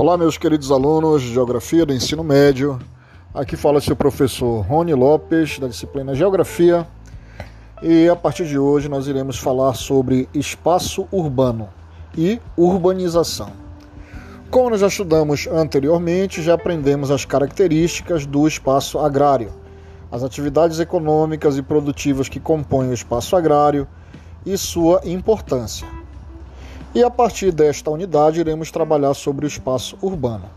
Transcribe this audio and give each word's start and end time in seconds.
Olá, 0.00 0.16
meus 0.16 0.38
queridos 0.38 0.72
alunos 0.72 1.20
de 1.20 1.30
Geografia 1.30 1.84
do 1.84 1.92
Ensino 1.92 2.24
Médio. 2.24 2.78
Aqui 3.34 3.54
fala 3.54 3.82
seu 3.82 3.94
professor 3.94 4.62
Rony 4.62 4.94
Lopes, 4.94 5.58
da 5.58 5.68
disciplina 5.68 6.14
Geografia. 6.14 6.88
E 7.82 8.08
a 8.08 8.16
partir 8.16 8.46
de 8.46 8.58
hoje 8.58 8.88
nós 8.88 9.06
iremos 9.06 9.36
falar 9.36 9.74
sobre 9.74 10.26
espaço 10.32 11.06
urbano 11.12 11.68
e 12.16 12.40
urbanização. 12.56 13.52
Como 14.50 14.70
nós 14.70 14.80
já 14.80 14.86
estudamos 14.86 15.46
anteriormente, 15.46 16.42
já 16.42 16.54
aprendemos 16.54 17.10
as 17.10 17.26
características 17.26 18.24
do 18.24 18.48
espaço 18.48 18.98
agrário, 18.98 19.52
as 20.10 20.22
atividades 20.22 20.80
econômicas 20.80 21.58
e 21.58 21.62
produtivas 21.62 22.26
que 22.26 22.40
compõem 22.40 22.88
o 22.88 22.94
espaço 22.94 23.36
agrário 23.36 23.86
e 24.46 24.56
sua 24.56 25.02
importância. 25.04 25.99
E 26.92 27.04
a 27.04 27.10
partir 27.10 27.52
desta 27.52 27.88
unidade 27.88 28.40
iremos 28.40 28.72
trabalhar 28.72 29.14
sobre 29.14 29.46
o 29.46 29.48
espaço 29.48 29.96
urbano. 30.02 30.50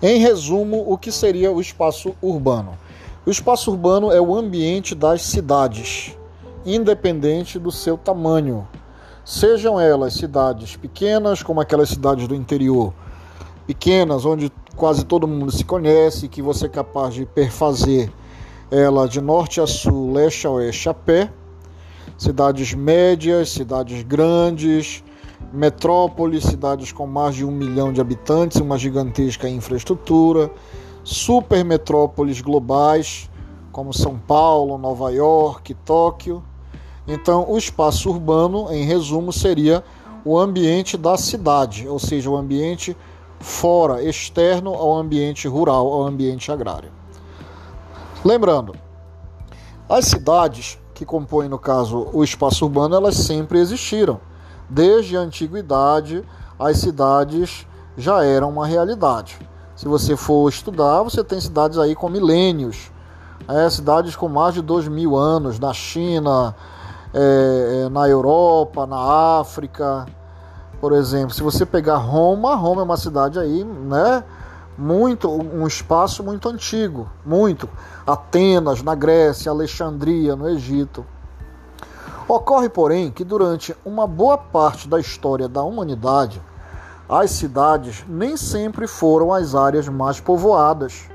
Em 0.00 0.20
resumo, 0.20 0.84
o 0.86 0.96
que 0.96 1.10
seria 1.10 1.50
o 1.50 1.60
espaço 1.60 2.14
urbano? 2.22 2.78
O 3.26 3.30
espaço 3.30 3.72
urbano 3.72 4.12
é 4.12 4.20
o 4.20 4.34
ambiente 4.34 4.94
das 4.94 5.22
cidades, 5.22 6.16
independente 6.64 7.58
do 7.58 7.72
seu 7.72 7.98
tamanho. 7.98 8.66
Sejam 9.24 9.78
elas 9.78 10.14
cidades 10.14 10.76
pequenas, 10.76 11.42
como 11.42 11.60
aquelas 11.60 11.88
cidades 11.88 12.28
do 12.28 12.34
interior, 12.34 12.94
pequenas, 13.66 14.24
onde 14.24 14.52
quase 14.76 15.04
todo 15.04 15.26
mundo 15.26 15.50
se 15.50 15.64
conhece, 15.64 16.28
que 16.28 16.40
você 16.40 16.66
é 16.66 16.68
capaz 16.68 17.12
de 17.12 17.26
perfazer 17.26 18.10
ela 18.70 19.08
de 19.08 19.20
norte 19.20 19.60
a 19.60 19.66
sul, 19.66 20.12
leste 20.12 20.46
a 20.46 20.50
oeste 20.50 20.88
a 20.88 20.94
pé, 20.94 21.30
cidades 22.16 22.72
médias, 22.72 23.50
cidades 23.50 24.02
grandes, 24.04 25.02
metrópoles, 25.52 26.44
cidades 26.44 26.92
com 26.92 27.06
mais 27.06 27.34
de 27.34 27.44
um 27.44 27.50
milhão 27.50 27.92
de 27.92 28.00
habitantes, 28.00 28.60
uma 28.60 28.78
gigantesca 28.78 29.48
infraestrutura, 29.48 30.50
supermetrópoles 31.02 32.40
globais, 32.40 33.28
como 33.72 33.92
São 33.92 34.18
Paulo, 34.18 34.78
Nova 34.78 35.10
York, 35.10 35.74
Tóquio. 35.84 36.42
Então, 37.06 37.46
o 37.48 37.56
espaço 37.56 38.10
urbano, 38.10 38.72
em 38.72 38.84
resumo, 38.84 39.32
seria 39.32 39.82
o 40.24 40.38
ambiente 40.38 40.96
da 40.96 41.16
cidade, 41.16 41.88
ou 41.88 41.98
seja, 41.98 42.30
o 42.30 42.36
ambiente 42.36 42.96
fora, 43.38 44.02
externo 44.02 44.74
ao 44.74 44.94
ambiente 44.94 45.48
rural, 45.48 45.86
ao 45.92 46.06
ambiente 46.06 46.52
agrário. 46.52 46.90
Lembrando, 48.24 48.74
as 49.88 50.04
cidades 50.04 50.78
que 50.94 51.06
compõem, 51.06 51.48
no 51.48 51.58
caso, 51.58 52.08
o 52.12 52.22
espaço 52.22 52.66
urbano, 52.66 52.94
elas 52.94 53.16
sempre 53.16 53.58
existiram. 53.58 54.20
Desde 54.70 55.16
a 55.16 55.20
antiguidade, 55.20 56.24
as 56.56 56.78
cidades 56.78 57.66
já 57.96 58.24
eram 58.24 58.48
uma 58.50 58.66
realidade. 58.66 59.36
Se 59.74 59.88
você 59.88 60.16
for 60.16 60.48
estudar, 60.48 61.02
você 61.02 61.24
tem 61.24 61.40
cidades 61.40 61.76
aí 61.76 61.96
com 61.96 62.08
milênios, 62.08 62.92
é, 63.48 63.68
cidades 63.68 64.14
com 64.14 64.28
mais 64.28 64.54
de 64.54 64.62
dois 64.62 64.86
mil 64.86 65.16
anos, 65.16 65.58
na 65.58 65.72
China, 65.72 66.54
é, 67.12 67.82
é, 67.84 67.88
na 67.88 68.08
Europa, 68.08 68.86
na 68.86 69.40
África, 69.40 70.06
por 70.80 70.92
exemplo. 70.92 71.34
Se 71.34 71.42
você 71.42 71.66
pegar 71.66 71.96
Roma, 71.96 72.54
Roma 72.54 72.82
é 72.82 72.84
uma 72.84 72.96
cidade 72.96 73.38
aí, 73.38 73.64
né? 73.64 74.22
Muito, 74.78 75.28
um 75.28 75.66
espaço 75.66 76.22
muito 76.22 76.48
antigo, 76.48 77.10
muito. 77.26 77.68
Atenas, 78.06 78.82
na 78.82 78.94
Grécia, 78.94 79.50
Alexandria, 79.50 80.36
no 80.36 80.48
Egito. 80.48 81.04
Ocorre, 82.32 82.68
porém, 82.68 83.10
que 83.10 83.24
durante 83.24 83.76
uma 83.84 84.06
boa 84.06 84.38
parte 84.38 84.88
da 84.88 85.00
história 85.00 85.48
da 85.48 85.64
humanidade, 85.64 86.40
as 87.08 87.32
cidades 87.32 88.04
nem 88.08 88.36
sempre 88.36 88.86
foram 88.86 89.34
as 89.34 89.56
áreas 89.56 89.88
mais 89.88 90.20
povoadas 90.20 91.08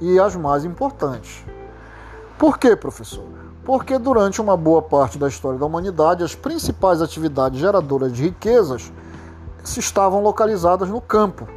e 0.00 0.16
as 0.20 0.36
mais 0.36 0.64
importantes. 0.64 1.44
Por 2.38 2.56
quê, 2.56 2.76
professor? 2.76 3.24
Porque 3.64 3.98
durante 3.98 4.40
uma 4.40 4.56
boa 4.56 4.80
parte 4.80 5.18
da 5.18 5.26
história 5.26 5.58
da 5.58 5.66
humanidade, 5.66 6.22
as 6.22 6.36
principais 6.36 7.02
atividades 7.02 7.58
geradoras 7.58 8.12
de 8.12 8.22
riquezas 8.22 8.92
se 9.64 9.80
estavam 9.80 10.22
localizadas 10.22 10.88
no 10.88 11.00
campo. 11.00 11.48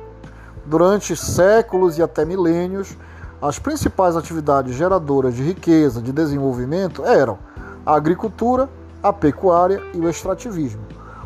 Durante 0.65 1.15
séculos 1.15 1.99
e 1.99 2.01
até 2.01 2.25
milênios, 2.25 2.97
as 3.39 3.59
principais 3.59 4.17
atividades 4.17 4.75
geradoras 4.75 5.35
de 5.35 5.43
riqueza, 5.43 6.01
de 6.01 6.11
desenvolvimento 6.11 7.05
eram 7.05 7.37
a 7.85 7.93
agricultura, 7.93 8.67
a 9.03 9.11
pecuária 9.11 9.83
e 9.93 9.99
o 9.99 10.09
extrativismo. 10.09 10.81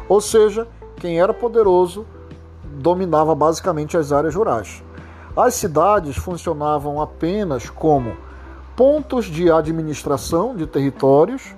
Ou 0.09 0.19
seja, 0.19 0.67
quem 0.95 1.19
era 1.19 1.33
poderoso 1.33 2.05
dominava 2.63 3.35
basicamente 3.35 3.95
as 3.95 4.11
áreas 4.11 4.35
rurais. 4.35 4.83
As 5.35 5.53
cidades 5.53 6.17
funcionavam 6.17 6.99
apenas 6.99 7.69
como 7.69 8.17
pontos 8.75 9.25
de 9.25 9.51
administração 9.51 10.55
de 10.55 10.65
territórios 10.65 11.55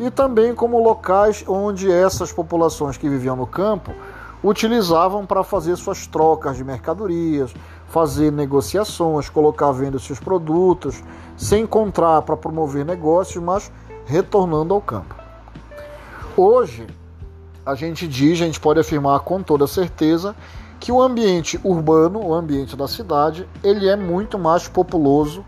e 0.00 0.10
também 0.10 0.54
como 0.54 0.82
locais 0.82 1.44
onde 1.46 1.90
essas 1.90 2.32
populações 2.32 2.96
que 2.96 3.08
viviam 3.08 3.36
no 3.36 3.46
campo 3.46 3.92
utilizavam 4.42 5.26
para 5.26 5.42
fazer 5.42 5.76
suas 5.76 6.06
trocas 6.06 6.56
de 6.56 6.64
mercadorias, 6.64 7.52
fazer 7.88 8.30
negociações, 8.30 9.28
colocar 9.28 9.72
venda 9.72 9.98
seus 9.98 10.20
produtos, 10.20 11.02
se 11.36 11.56
encontrar 11.56 12.22
para 12.22 12.36
promover 12.36 12.84
negócios, 12.84 13.42
mas 13.42 13.72
retornando 14.06 14.72
ao 14.72 14.80
campo. 14.80 15.17
Hoje, 16.40 16.86
a 17.66 17.74
gente 17.74 18.06
diz, 18.06 18.40
a 18.40 18.44
gente 18.44 18.60
pode 18.60 18.78
afirmar 18.78 19.18
com 19.18 19.42
toda 19.42 19.66
certeza 19.66 20.36
que 20.78 20.92
o 20.92 21.02
ambiente 21.02 21.58
urbano, 21.64 22.24
o 22.24 22.32
ambiente 22.32 22.76
da 22.76 22.86
cidade, 22.86 23.44
ele 23.60 23.88
é 23.88 23.96
muito 23.96 24.38
mais 24.38 24.68
populoso 24.68 25.44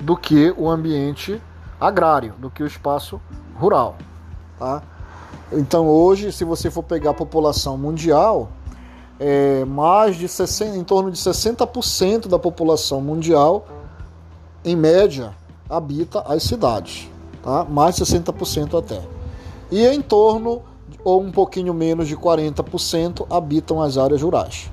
do 0.00 0.16
que 0.16 0.54
o 0.56 0.70
ambiente 0.70 1.38
agrário, 1.78 2.32
do 2.38 2.48
que 2.48 2.62
o 2.62 2.66
espaço 2.66 3.20
rural, 3.56 3.96
tá? 4.58 4.82
Então 5.52 5.86
hoje, 5.86 6.32
se 6.32 6.44
você 6.44 6.70
for 6.70 6.82
pegar 6.82 7.10
a 7.10 7.14
população 7.14 7.76
mundial, 7.76 8.48
é, 9.20 9.66
mais 9.66 10.16
de 10.16 10.28
60, 10.28 10.78
em 10.78 10.82
torno 10.82 11.10
de 11.10 11.18
60% 11.18 12.26
da 12.26 12.38
população 12.38 13.02
mundial, 13.02 13.66
em 14.64 14.74
média, 14.74 15.34
habita 15.68 16.20
as 16.20 16.42
cidades, 16.42 17.06
tá? 17.42 17.66
Mais 17.68 17.96
de 17.96 18.02
60% 18.02 18.78
até 18.78 19.15
e 19.70 19.86
em 19.86 20.00
torno 20.00 20.62
ou 21.02 21.22
um 21.22 21.30
pouquinho 21.30 21.72
menos 21.72 22.08
de 22.08 22.16
40% 22.16 23.26
habitam 23.30 23.80
as 23.80 23.96
áreas 23.96 24.22
rurais. 24.22 24.70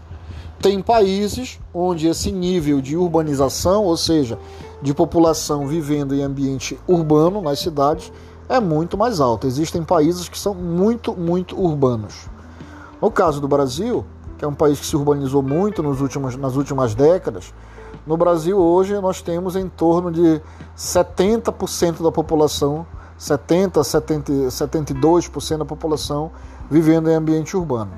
Tem 0.61 0.81
países 0.81 1.59
onde 1.73 2.07
esse 2.07 2.31
nível 2.31 2.79
de 2.79 2.95
urbanização, 2.95 3.83
ou 3.83 3.97
seja, 3.97 4.39
de 4.81 4.93
população 4.93 5.67
vivendo 5.67 6.15
em 6.15 6.21
ambiente 6.21 6.79
urbano 6.87 7.41
nas 7.41 7.59
cidades, 7.59 8.11
é 8.47 8.59
muito 8.59 8.97
mais 8.97 9.19
alto. 9.19 9.47
Existem 9.47 9.83
países 9.83 10.29
que 10.29 10.37
são 10.37 10.53
muito, 10.53 11.13
muito 11.15 11.59
urbanos. 11.59 12.27
No 13.01 13.11
caso 13.11 13.41
do 13.41 13.47
Brasil, 13.47 14.05
que 14.37 14.45
é 14.45 14.47
um 14.47 14.53
país 14.53 14.79
que 14.79 14.85
se 14.85 14.95
urbanizou 14.95 15.41
muito 15.41 15.83
nos 15.83 16.01
últimos, 16.01 16.35
nas 16.35 16.55
últimas 16.55 16.95
décadas, 16.95 17.53
no 18.05 18.17
Brasil 18.17 18.57
hoje 18.57 18.99
nós 18.99 19.21
temos 19.21 19.55
em 19.55 19.67
torno 19.69 20.11
de 20.11 20.41
70% 20.77 22.01
da 22.01 22.11
população 22.11 22.85
70, 23.23 23.81
70, 23.85 24.31
72% 24.49 25.59
da 25.59 25.63
população 25.63 26.29
vivendo 26.69 27.09
em 27.09 27.15
ambiente 27.15 27.55
urbano. 27.55 27.91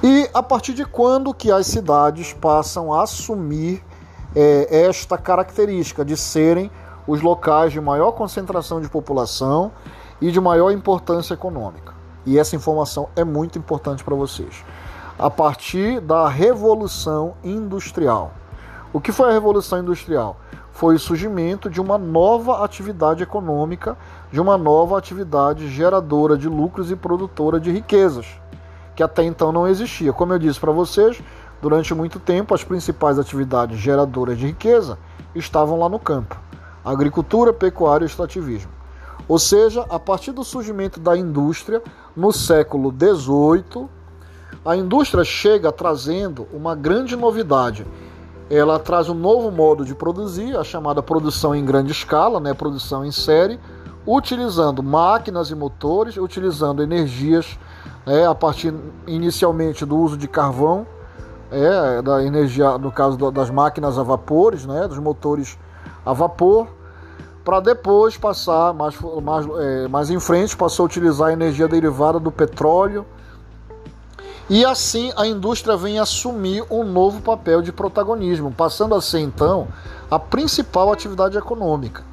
E 0.00 0.30
a 0.32 0.40
partir 0.40 0.72
de 0.72 0.84
quando 0.84 1.34
que 1.34 1.50
as 1.50 1.66
cidades 1.66 2.32
passam 2.32 2.92
a 2.92 3.02
assumir 3.02 3.84
é, 4.36 4.84
esta 4.86 5.18
característica 5.18 6.04
de 6.04 6.16
serem 6.16 6.70
os 7.08 7.22
locais 7.22 7.72
de 7.72 7.80
maior 7.80 8.12
concentração 8.12 8.80
de 8.80 8.88
população 8.88 9.72
e 10.20 10.30
de 10.30 10.40
maior 10.40 10.70
importância 10.70 11.34
econômica? 11.34 11.92
E 12.24 12.38
essa 12.38 12.54
informação 12.54 13.08
é 13.16 13.24
muito 13.24 13.58
importante 13.58 14.04
para 14.04 14.14
vocês. 14.14 14.64
A 15.18 15.28
partir 15.28 16.00
da 16.00 16.28
Revolução 16.28 17.34
Industrial. 17.42 18.32
O 18.92 19.00
que 19.00 19.10
foi 19.10 19.30
a 19.30 19.32
Revolução 19.32 19.80
Industrial? 19.80 20.36
Foi 20.72 20.96
o 20.96 20.98
surgimento 20.98 21.68
de 21.68 21.80
uma 21.80 21.98
nova 21.98 22.64
atividade 22.64 23.22
econômica, 23.22 23.96
de 24.32 24.40
uma 24.40 24.56
nova 24.56 24.98
atividade 24.98 25.68
geradora 25.68 26.36
de 26.36 26.48
lucros 26.48 26.90
e 26.90 26.96
produtora 26.96 27.60
de 27.60 27.70
riquezas, 27.70 28.26
que 28.96 29.02
até 29.02 29.22
então 29.22 29.52
não 29.52 29.68
existia. 29.68 30.12
Como 30.12 30.32
eu 30.32 30.38
disse 30.38 30.58
para 30.58 30.72
vocês, 30.72 31.22
durante 31.60 31.94
muito 31.94 32.18
tempo 32.18 32.54
as 32.54 32.64
principais 32.64 33.18
atividades 33.18 33.78
geradoras 33.78 34.38
de 34.38 34.46
riqueza 34.46 34.98
estavam 35.34 35.78
lá 35.78 35.88
no 35.88 35.98
campo: 35.98 36.40
agricultura, 36.84 37.52
pecuária 37.52 38.04
e 38.04 38.08
extrativismo. 38.08 38.72
Ou 39.28 39.38
seja, 39.38 39.86
a 39.88 39.98
partir 39.98 40.32
do 40.32 40.42
surgimento 40.42 40.98
da 40.98 41.16
indústria 41.16 41.82
no 42.16 42.32
século 42.32 42.90
XVIII, 42.90 43.88
a 44.64 44.74
indústria 44.74 45.22
chega 45.22 45.70
trazendo 45.70 46.48
uma 46.52 46.74
grande 46.74 47.14
novidade 47.14 47.86
ela 48.56 48.78
traz 48.78 49.08
um 49.08 49.14
novo 49.14 49.50
modo 49.50 49.84
de 49.84 49.94
produzir, 49.94 50.56
a 50.56 50.62
chamada 50.62 51.02
produção 51.02 51.54
em 51.54 51.64
grande 51.64 51.92
escala, 51.92 52.38
né, 52.38 52.52
produção 52.52 53.04
em 53.04 53.10
série, 53.10 53.58
utilizando 54.06 54.82
máquinas 54.82 55.50
e 55.50 55.54
motores, 55.54 56.16
utilizando 56.16 56.82
energias 56.82 57.58
né, 58.04 58.26
a 58.26 58.34
partir 58.34 58.74
inicialmente 59.06 59.86
do 59.86 59.96
uso 59.96 60.16
de 60.16 60.28
carvão 60.28 60.86
é, 61.50 62.02
da 62.02 62.24
energia, 62.24 62.76
no 62.78 62.90
caso 62.90 63.30
das 63.30 63.50
máquinas 63.50 63.98
a 63.98 64.02
vapores, 64.02 64.66
né, 64.66 64.86
dos 64.88 64.98
motores 64.98 65.58
a 66.04 66.12
vapor, 66.12 66.66
para 67.44 67.60
depois 67.60 68.16
passar 68.16 68.72
mais, 68.72 68.96
mais, 69.22 69.46
é, 69.60 69.88
mais 69.88 70.10
em 70.10 70.20
frente, 70.20 70.56
passou 70.56 70.84
a 70.84 70.86
utilizar 70.86 71.28
a 71.28 71.32
energia 71.32 71.66
derivada 71.66 72.20
do 72.20 72.30
petróleo. 72.30 73.04
E 74.50 74.64
assim 74.64 75.12
a 75.16 75.26
indústria 75.26 75.76
vem 75.76 75.98
assumir 75.98 76.64
um 76.70 76.84
novo 76.84 77.20
papel 77.20 77.62
de 77.62 77.72
protagonismo, 77.72 78.52
passando 78.52 78.94
a 78.94 79.00
ser 79.00 79.20
então 79.20 79.68
a 80.10 80.18
principal 80.18 80.92
atividade 80.92 81.38
econômica. 81.38 82.04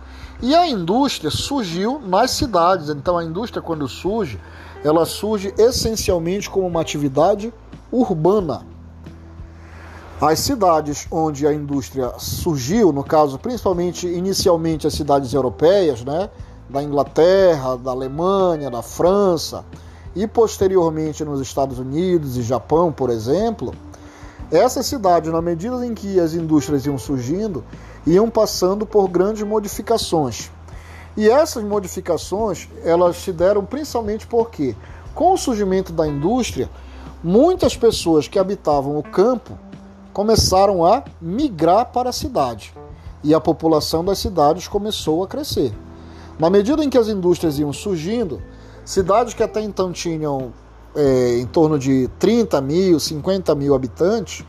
E 0.41 0.55
a 0.55 0.67
indústria 0.67 1.31
surgiu 1.31 1.99
nas 1.99 2.31
cidades. 2.31 2.89
Então 2.89 3.17
a 3.17 3.23
indústria 3.23 3.61
quando 3.61 3.87
surge, 3.87 4.39
ela 4.83 5.05
surge 5.05 5.53
essencialmente 5.57 6.49
como 6.49 6.67
uma 6.67 6.81
atividade 6.81 7.53
urbana. 7.91 8.65
As 10.21 10.39
cidades 10.39 11.07
onde 11.09 11.47
a 11.47 11.53
indústria 11.53 12.13
surgiu, 12.17 12.91
no 12.91 13.03
caso, 13.03 13.39
principalmente 13.39 14.07
inicialmente 14.07 14.85
as 14.85 14.93
cidades 14.93 15.33
europeias, 15.33 16.03
né, 16.03 16.29
da 16.69 16.83
Inglaterra, 16.83 17.77
da 17.77 17.91
Alemanha, 17.91 18.69
da 18.69 18.81
França 18.81 19.65
e 20.15 20.27
posteriormente 20.27 21.23
nos 21.23 21.39
Estados 21.39 21.79
Unidos 21.79 22.37
e 22.37 22.41
Japão, 22.41 22.91
por 22.91 23.09
exemplo, 23.09 23.73
essas 24.51 24.87
cidades, 24.87 25.31
na 25.31 25.41
medida 25.41 25.85
em 25.85 25.93
que 25.93 26.19
as 26.19 26.33
indústrias 26.33 26.85
iam 26.85 26.97
surgindo, 26.97 27.63
iam 28.05 28.29
passando 28.29 28.85
por 28.85 29.07
grandes 29.07 29.43
modificações. 29.43 30.51
E 31.15 31.29
essas 31.29 31.63
modificações, 31.63 32.67
elas 32.83 33.17
se 33.17 33.31
deram 33.31 33.63
principalmente 33.63 34.25
porque, 34.25 34.75
com 35.13 35.33
o 35.33 35.37
surgimento 35.37 35.93
da 35.93 36.07
indústria, 36.07 36.69
muitas 37.23 37.75
pessoas 37.75 38.27
que 38.27 38.39
habitavam 38.39 38.97
o 38.97 39.03
campo 39.03 39.57
começaram 40.13 40.83
a 40.83 41.03
migrar 41.21 41.91
para 41.91 42.09
a 42.09 42.13
cidade 42.13 42.73
e 43.23 43.33
a 43.33 43.39
população 43.39 44.03
das 44.03 44.17
cidades 44.17 44.67
começou 44.67 45.23
a 45.23 45.27
crescer. 45.27 45.73
Na 46.39 46.49
medida 46.49 46.83
em 46.83 46.89
que 46.89 46.97
as 46.97 47.07
indústrias 47.07 47.59
iam 47.59 47.73
surgindo, 47.73 48.41
cidades 48.85 49.33
que 49.33 49.43
até 49.43 49.61
então 49.61 49.91
tinham 49.91 50.53
é, 50.95 51.37
em 51.37 51.45
torno 51.45 51.77
de 51.77 52.09
30 52.19 52.59
mil, 52.61 52.99
50 52.99 53.53
mil 53.55 53.73
habitantes, 53.75 54.45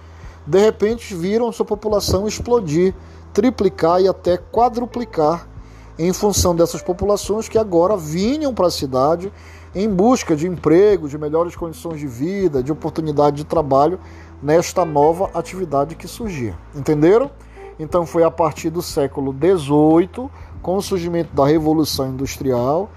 de 0.47 0.59
repente 0.59 1.15
viram 1.15 1.53
sua 1.53 1.67
população 1.67 2.27
explodir, 2.27 2.95
triplicar 3.33 4.01
e 4.01 4.09
até 4.09 4.37
quadruplicar 4.37 5.47
em 5.99 6.13
função 6.13 6.57
dessas 6.57 6.83
populações 6.83 7.49
que 7.49 7.59
agora 7.59 7.97
vinham 7.97 8.55
para 8.55 8.67
a 8.67 8.71
cidade 8.71 9.33
em 9.75 9.89
busca 9.89 10.35
de 10.35 10.47
emprego, 10.47 11.09
de 11.09 11.17
melhores 11.17 11.55
condições 11.55 12.01
de 12.01 12.07
vida, 12.07 12.63
de 12.63 12.73
oportunidade 12.73 13.37
de 13.37 13.45
trabalho 13.45 14.01
nesta 14.43 14.85
nova 14.85 15.31
atividade 15.35 15.95
que 15.95 16.09
surgia. 16.09 16.57
Entenderam? 16.75 17.31
Então 17.79 18.05
foi 18.05 18.25
a 18.25 18.31
partir 18.31 18.71
do 18.71 18.83
século 18.83 19.33
XVIII, 19.33 20.29
com 20.63 20.77
o 20.77 20.83
surgimento 20.83 21.35
da 21.35 21.47
Revolução 21.47 22.09
Industrial, 22.09 22.91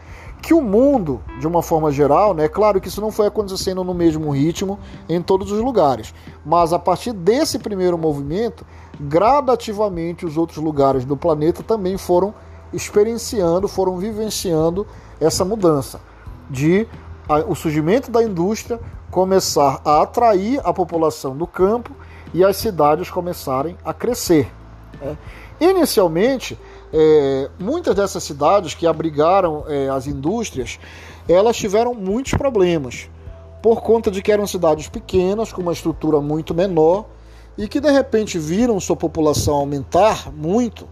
que 0.43 0.53
o 0.53 0.61
mundo, 0.61 1.21
de 1.39 1.47
uma 1.47 1.63
forma 1.63 1.89
geral, 1.89 2.33
né, 2.33 2.49
claro 2.49 2.81
que 2.81 2.89
isso 2.89 2.99
não 2.99 3.11
foi 3.11 3.27
acontecendo 3.27 3.81
no 3.81 3.93
mesmo 3.93 4.29
ritmo 4.29 4.77
em 5.07 5.21
todos 5.21 5.49
os 5.53 5.61
lugares, 5.61 6.13
mas 6.45 6.73
a 6.73 6.77
partir 6.77 7.13
desse 7.13 7.57
primeiro 7.57 7.97
movimento, 7.97 8.65
gradativamente 8.99 10.25
os 10.25 10.35
outros 10.35 10.57
lugares 10.57 11.05
do 11.05 11.15
planeta 11.15 11.63
também 11.63 11.97
foram 11.97 12.33
experienciando, 12.73 13.69
foram 13.69 13.97
vivenciando 13.97 14.85
essa 15.17 15.45
mudança 15.45 16.01
de 16.49 16.85
a, 17.29 17.37
o 17.37 17.55
surgimento 17.55 18.11
da 18.11 18.21
indústria 18.21 18.81
começar 19.09 19.79
a 19.85 20.01
atrair 20.01 20.59
a 20.65 20.73
população 20.73 21.37
do 21.37 21.47
campo 21.47 21.91
e 22.33 22.43
as 22.43 22.57
cidades 22.57 23.09
começarem 23.09 23.77
a 23.85 23.93
crescer. 23.93 24.51
Né? 24.99 25.15
Inicialmente, 25.61 26.59
é, 26.93 27.49
muitas 27.59 27.95
dessas 27.95 28.23
cidades 28.23 28.75
que 28.75 28.85
abrigaram 28.85 29.65
é, 29.67 29.89
as 29.89 30.05
indústrias, 30.05 30.79
elas 31.27 31.57
tiveram 31.57 31.95
muitos 31.95 32.33
problemas, 32.33 33.09
por 33.63 33.81
conta 33.81 34.11
de 34.11 34.21
que 34.21 34.31
eram 34.31 34.45
cidades 34.45 34.87
pequenas, 34.87 35.51
com 35.51 35.61
uma 35.61 35.73
estrutura 35.73 36.21
muito 36.21 36.53
menor, 36.53 37.05
e 37.57 37.67
que 37.67 37.79
de 37.79 37.91
repente 37.91 38.37
viram 38.37 38.79
sua 38.79 38.95
população 38.95 39.55
aumentar 39.55 40.31
muito 40.31 40.87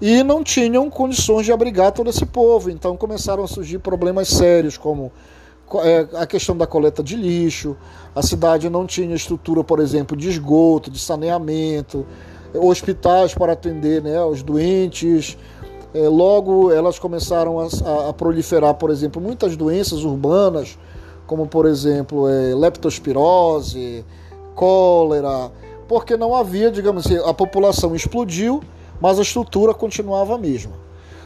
e 0.00 0.22
não 0.22 0.44
tinham 0.44 0.88
condições 0.88 1.44
de 1.44 1.52
abrigar 1.52 1.92
todo 1.92 2.08
esse 2.08 2.24
povo. 2.24 2.70
Então 2.70 2.96
começaram 2.96 3.42
a 3.42 3.48
surgir 3.48 3.78
problemas 3.78 4.28
sérios, 4.28 4.76
como 4.76 5.10
é, 5.82 6.08
a 6.14 6.26
questão 6.26 6.56
da 6.56 6.66
coleta 6.66 7.02
de 7.02 7.16
lixo, 7.16 7.76
a 8.14 8.22
cidade 8.22 8.70
não 8.70 8.86
tinha 8.86 9.14
estrutura, 9.14 9.62
por 9.62 9.80
exemplo, 9.80 10.16
de 10.16 10.28
esgoto, 10.28 10.90
de 10.90 10.98
saneamento, 10.98 12.06
hospitais 12.54 13.34
para 13.34 13.52
atender 13.52 14.02
né, 14.02 14.22
os 14.24 14.42
doentes. 14.42 15.36
É, 15.94 16.08
logo, 16.08 16.70
elas 16.70 16.98
começaram 16.98 17.58
a, 17.60 18.08
a, 18.08 18.12
proliferar, 18.12 18.74
por 18.74 18.90
exemplo, 18.90 19.20
muitas 19.20 19.56
doenças 19.56 20.04
urbanas, 20.04 20.78
como, 21.26 21.46
por 21.46 21.66
exemplo, 21.66 22.28
é, 22.28 22.54
leptospirose, 22.54 24.04
cólera, 24.54 25.50
porque 25.86 26.16
não 26.16 26.34
havia, 26.34 26.70
digamos 26.70 27.06
assim, 27.06 27.16
a 27.24 27.32
população 27.32 27.94
explodiu, 27.94 28.62
mas 29.00 29.18
a 29.18 29.22
estrutura 29.22 29.72
continuava 29.72 30.34
a 30.34 30.38
mesma. 30.38 30.72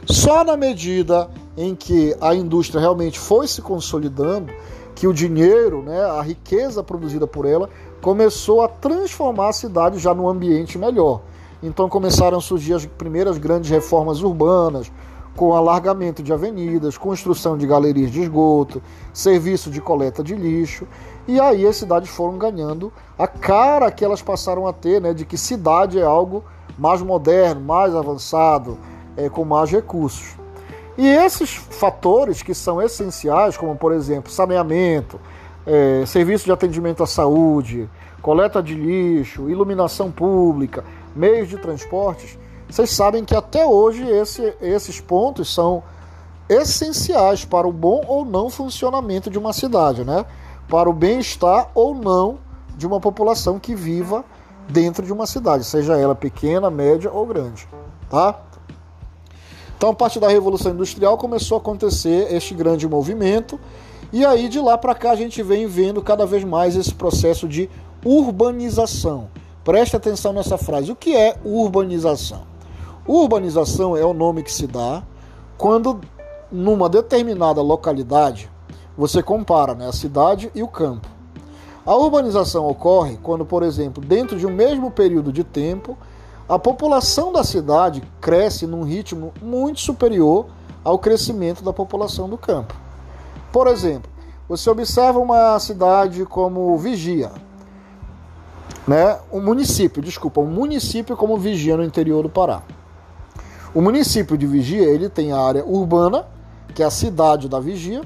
Só 0.06 0.44
na 0.44 0.56
medida 0.56 1.28
em 1.56 1.74
que 1.74 2.14
a 2.20 2.34
indústria 2.34 2.80
realmente 2.80 3.18
foi 3.18 3.46
se 3.46 3.62
consolidando, 3.62 4.52
que 4.94 5.06
o 5.06 5.12
dinheiro, 5.12 5.82
né, 5.82 6.00
a 6.04 6.20
riqueza 6.20 6.82
produzida 6.82 7.26
por 7.26 7.46
ela, 7.46 7.68
começou 8.02 8.62
a 8.62 8.68
transformar 8.68 9.50
a 9.50 9.52
cidade 9.52 9.98
já 10.00 10.12
num 10.12 10.28
ambiente 10.28 10.76
melhor. 10.76 11.22
Então 11.62 11.88
começaram 11.88 12.36
a 12.36 12.40
surgir 12.40 12.74
as 12.74 12.84
primeiras 12.84 13.38
grandes 13.38 13.70
reformas 13.70 14.20
urbanas, 14.22 14.90
com 15.36 15.54
alargamento 15.54 16.20
de 16.20 16.32
avenidas, 16.32 16.98
construção 16.98 17.56
de 17.56 17.64
galerias 17.64 18.10
de 18.10 18.22
esgoto, 18.22 18.82
serviço 19.14 19.70
de 19.70 19.80
coleta 19.80 20.22
de 20.22 20.34
lixo, 20.34 20.86
e 21.28 21.40
aí 21.40 21.64
as 21.64 21.76
cidades 21.76 22.10
foram 22.10 22.36
ganhando 22.36 22.92
a 23.16 23.28
cara 23.28 23.90
que 23.90 24.04
elas 24.04 24.20
passaram 24.20 24.66
a 24.66 24.72
ter, 24.72 25.00
né, 25.00 25.14
de 25.14 25.24
que 25.24 25.38
cidade 25.38 25.98
é 25.98 26.02
algo 26.02 26.44
mais 26.76 27.00
moderno, 27.00 27.60
mais 27.60 27.94
avançado, 27.94 28.76
é, 29.16 29.28
com 29.28 29.44
mais 29.44 29.70
recursos. 29.70 30.36
E 30.98 31.06
esses 31.06 31.54
fatores 31.54 32.42
que 32.42 32.52
são 32.52 32.82
essenciais, 32.82 33.56
como 33.56 33.76
por 33.76 33.92
exemplo 33.92 34.30
saneamento, 34.30 35.20
é, 35.66 36.04
serviço 36.06 36.44
de 36.44 36.52
atendimento 36.52 37.02
à 37.02 37.06
saúde, 37.06 37.88
coleta 38.20 38.62
de 38.62 38.74
lixo, 38.74 39.50
iluminação 39.50 40.10
pública, 40.10 40.84
meios 41.14 41.48
de 41.48 41.58
transportes, 41.58 42.38
vocês 42.68 42.90
sabem 42.90 43.24
que 43.24 43.34
até 43.34 43.66
hoje 43.66 44.02
esse, 44.08 44.54
esses 44.60 45.00
pontos 45.00 45.52
são 45.52 45.82
essenciais 46.48 47.44
para 47.44 47.66
o 47.66 47.72
bom 47.72 48.02
ou 48.06 48.24
não 48.24 48.48
funcionamento 48.48 49.28
de 49.30 49.38
uma 49.38 49.52
cidade, 49.52 50.04
né? 50.04 50.24
Para 50.68 50.88
o 50.88 50.92
bem-estar 50.92 51.70
ou 51.74 51.94
não 51.94 52.38
de 52.76 52.86
uma 52.86 52.98
população 52.98 53.58
que 53.58 53.74
viva 53.74 54.24
dentro 54.68 55.04
de 55.04 55.12
uma 55.12 55.26
cidade, 55.26 55.64
seja 55.64 55.98
ela 55.98 56.14
pequena, 56.14 56.70
média 56.70 57.10
ou 57.12 57.26
grande, 57.26 57.68
tá? 58.08 58.40
Então, 59.76 59.90
a 59.90 59.94
partir 59.94 60.20
da 60.20 60.28
Revolução 60.28 60.72
Industrial 60.72 61.18
começou 61.18 61.58
a 61.58 61.60
acontecer 61.60 62.32
este 62.32 62.54
grande 62.54 62.88
movimento, 62.88 63.58
e 64.12 64.24
aí 64.26 64.48
de 64.48 64.60
lá 64.60 64.76
para 64.76 64.94
cá 64.94 65.12
a 65.12 65.16
gente 65.16 65.42
vem 65.42 65.66
vendo 65.66 66.02
cada 66.02 66.26
vez 66.26 66.44
mais 66.44 66.76
esse 66.76 66.94
processo 66.94 67.48
de 67.48 67.70
urbanização. 68.04 69.28
Preste 69.64 69.96
atenção 69.96 70.32
nessa 70.32 70.58
frase. 70.58 70.92
O 70.92 70.96
que 70.96 71.16
é 71.16 71.36
urbanização? 71.44 72.42
Urbanização 73.06 73.96
é 73.96 74.04
o 74.04 74.12
nome 74.12 74.42
que 74.42 74.52
se 74.52 74.66
dá 74.66 75.02
quando 75.56 76.00
numa 76.50 76.88
determinada 76.88 77.62
localidade 77.62 78.50
você 78.96 79.22
compara 79.22 79.74
né, 79.74 79.88
a 79.88 79.92
cidade 79.92 80.50
e 80.54 80.62
o 80.62 80.68
campo. 80.68 81.08
A 81.86 81.96
urbanização 81.96 82.66
ocorre 82.68 83.18
quando, 83.22 83.44
por 83.46 83.62
exemplo, 83.62 84.04
dentro 84.04 84.38
de 84.38 84.46
um 84.46 84.52
mesmo 84.52 84.90
período 84.90 85.32
de 85.32 85.42
tempo, 85.42 85.96
a 86.48 86.58
população 86.58 87.32
da 87.32 87.42
cidade 87.42 88.02
cresce 88.20 88.66
num 88.66 88.82
ritmo 88.82 89.32
muito 89.40 89.80
superior 89.80 90.46
ao 90.84 90.98
crescimento 90.98 91.64
da 91.64 91.72
população 91.72 92.28
do 92.28 92.36
campo. 92.36 92.81
Por 93.52 93.66
exemplo, 93.66 94.10
você 94.48 94.70
observa 94.70 95.18
uma 95.18 95.58
cidade 95.58 96.24
como 96.24 96.76
Vigia, 96.78 97.30
né? 98.88 99.18
Um 99.30 99.42
município, 99.42 100.02
desculpa, 100.02 100.40
um 100.40 100.46
município 100.46 101.16
como 101.16 101.36
Vigia 101.36 101.76
no 101.76 101.84
interior 101.84 102.22
do 102.22 102.30
Pará. 102.30 102.62
O 103.74 103.82
município 103.82 104.38
de 104.38 104.46
Vigia, 104.46 104.84
ele 104.84 105.08
tem 105.08 105.32
a 105.32 105.38
área 105.38 105.64
urbana, 105.66 106.26
que 106.74 106.82
é 106.82 106.86
a 106.86 106.90
cidade 106.90 107.46
da 107.46 107.60
Vigia, 107.60 108.02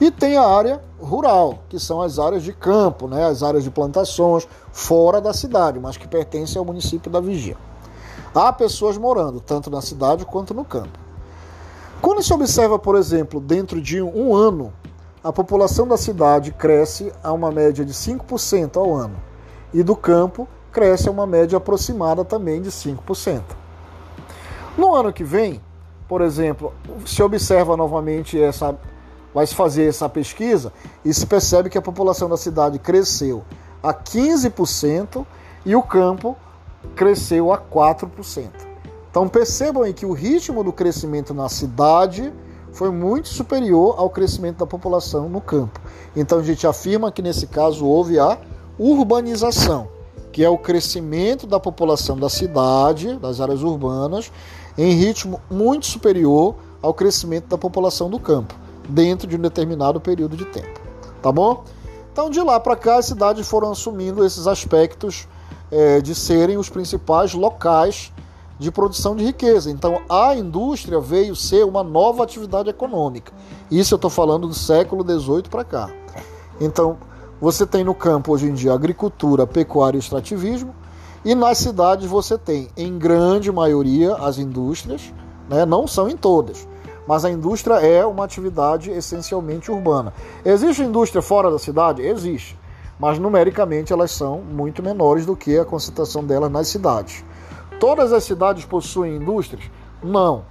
e 0.00 0.10
tem 0.10 0.36
a 0.36 0.44
área 0.44 0.82
rural, 1.00 1.60
que 1.68 1.78
são 1.78 2.02
as 2.02 2.18
áreas 2.18 2.42
de 2.42 2.52
campo, 2.52 3.06
né, 3.06 3.24
as 3.26 3.42
áreas 3.42 3.62
de 3.62 3.70
plantações 3.70 4.48
fora 4.72 5.20
da 5.20 5.32
cidade, 5.32 5.78
mas 5.78 5.96
que 5.96 6.08
pertencem 6.08 6.58
ao 6.58 6.64
município 6.64 7.10
da 7.10 7.20
Vigia. 7.20 7.56
Há 8.34 8.52
pessoas 8.52 8.98
morando 8.98 9.40
tanto 9.40 9.70
na 9.70 9.80
cidade 9.80 10.24
quanto 10.24 10.52
no 10.52 10.64
campo. 10.64 11.03
Quando 12.04 12.22
se 12.22 12.34
observa, 12.34 12.78
por 12.78 12.96
exemplo, 12.96 13.40
dentro 13.40 13.80
de 13.80 14.02
um 14.02 14.36
ano, 14.36 14.74
a 15.22 15.32
população 15.32 15.88
da 15.88 15.96
cidade 15.96 16.52
cresce 16.52 17.10
a 17.22 17.32
uma 17.32 17.50
média 17.50 17.82
de 17.82 17.94
5% 17.94 18.76
ao 18.76 18.94
ano, 18.94 19.16
e 19.72 19.82
do 19.82 19.96
campo 19.96 20.46
cresce 20.70 21.08
a 21.08 21.10
uma 21.10 21.26
média 21.26 21.56
aproximada 21.56 22.22
também 22.22 22.60
de 22.60 22.70
5%. 22.70 23.40
No 24.76 24.94
ano 24.94 25.14
que 25.14 25.24
vem, 25.24 25.62
por 26.06 26.20
exemplo, 26.20 26.74
se 27.06 27.22
observa 27.22 27.74
novamente 27.74 28.38
essa 28.38 28.78
vai 29.32 29.46
se 29.46 29.54
fazer 29.54 29.88
essa 29.88 30.06
pesquisa 30.06 30.74
e 31.02 31.14
se 31.14 31.26
percebe 31.26 31.70
que 31.70 31.78
a 31.78 31.82
população 31.82 32.28
da 32.28 32.36
cidade 32.36 32.78
cresceu 32.78 33.42
a 33.82 33.94
15% 33.94 35.24
e 35.64 35.74
o 35.74 35.82
campo 35.82 36.36
cresceu 36.94 37.50
a 37.50 37.56
4%. 37.56 38.73
Então 39.14 39.28
percebam 39.28 39.84
aí 39.84 39.94
que 39.94 40.04
o 40.04 40.12
ritmo 40.12 40.64
do 40.64 40.72
crescimento 40.72 41.32
na 41.32 41.48
cidade 41.48 42.32
foi 42.72 42.90
muito 42.90 43.28
superior 43.28 43.94
ao 43.96 44.10
crescimento 44.10 44.56
da 44.56 44.66
população 44.66 45.28
no 45.28 45.40
campo. 45.40 45.80
Então 46.16 46.40
a 46.40 46.42
gente 46.42 46.66
afirma 46.66 47.12
que 47.12 47.22
nesse 47.22 47.46
caso 47.46 47.86
houve 47.86 48.18
a 48.18 48.36
urbanização, 48.76 49.86
que 50.32 50.42
é 50.42 50.48
o 50.48 50.58
crescimento 50.58 51.46
da 51.46 51.60
população 51.60 52.18
da 52.18 52.28
cidade, 52.28 53.16
das 53.18 53.40
áreas 53.40 53.62
urbanas, 53.62 54.32
em 54.76 54.90
ritmo 54.94 55.40
muito 55.48 55.86
superior 55.86 56.56
ao 56.82 56.92
crescimento 56.92 57.46
da 57.46 57.56
população 57.56 58.10
do 58.10 58.18
campo, 58.18 58.52
dentro 58.88 59.28
de 59.28 59.36
um 59.36 59.40
determinado 59.40 60.00
período 60.00 60.36
de 60.36 60.44
tempo. 60.46 60.80
Tá 61.22 61.30
bom? 61.30 61.62
Então, 62.12 62.28
de 62.28 62.40
lá 62.40 62.58
para 62.58 62.74
cá, 62.74 62.96
as 62.96 63.06
cidades 63.06 63.46
foram 63.46 63.70
assumindo 63.70 64.26
esses 64.26 64.48
aspectos 64.48 65.28
é, 65.70 66.00
de 66.00 66.16
serem 66.16 66.58
os 66.58 66.68
principais 66.68 67.32
locais 67.32 68.12
de 68.58 68.70
produção 68.70 69.16
de 69.16 69.24
riqueza. 69.24 69.70
Então, 69.70 70.02
a 70.08 70.34
indústria 70.34 71.00
veio 71.00 71.34
ser 71.34 71.64
uma 71.64 71.82
nova 71.82 72.22
atividade 72.22 72.70
econômica. 72.70 73.32
Isso 73.70 73.94
eu 73.94 73.96
estou 73.96 74.10
falando 74.10 74.46
do 74.46 74.54
século 74.54 75.02
XVIII 75.02 75.44
para 75.50 75.64
cá. 75.64 75.90
Então, 76.60 76.96
você 77.40 77.66
tem 77.66 77.84
no 77.84 77.94
campo 77.94 78.32
hoje 78.32 78.46
em 78.46 78.54
dia 78.54 78.72
agricultura, 78.72 79.46
pecuária 79.46 79.98
e 79.98 80.00
extrativismo, 80.00 80.74
e 81.24 81.34
nas 81.34 81.58
cidades 81.58 82.06
você 82.08 82.36
tem, 82.36 82.68
em 82.76 82.98
grande 82.98 83.50
maioria, 83.50 84.14
as 84.16 84.38
indústrias, 84.38 85.12
né? 85.48 85.64
não 85.64 85.86
são 85.86 86.08
em 86.08 86.16
todas, 86.16 86.68
mas 87.08 87.24
a 87.24 87.30
indústria 87.30 87.74
é 87.74 88.04
uma 88.04 88.24
atividade 88.24 88.90
essencialmente 88.90 89.70
urbana. 89.70 90.12
Existe 90.44 90.82
indústria 90.82 91.22
fora 91.22 91.50
da 91.50 91.58
cidade? 91.58 92.02
Existe, 92.02 92.58
mas 92.98 93.18
numericamente 93.18 93.92
elas 93.92 94.10
são 94.10 94.38
muito 94.40 94.82
menores 94.82 95.26
do 95.26 95.34
que 95.34 95.58
a 95.58 95.64
concentração 95.64 96.22
delas 96.22 96.50
nas 96.50 96.68
cidades. 96.68 97.24
Todas 97.78 98.12
as 98.12 98.24
cidades 98.24 98.64
possuem 98.64 99.16
indústrias? 99.16 99.64
Não. 100.02 100.44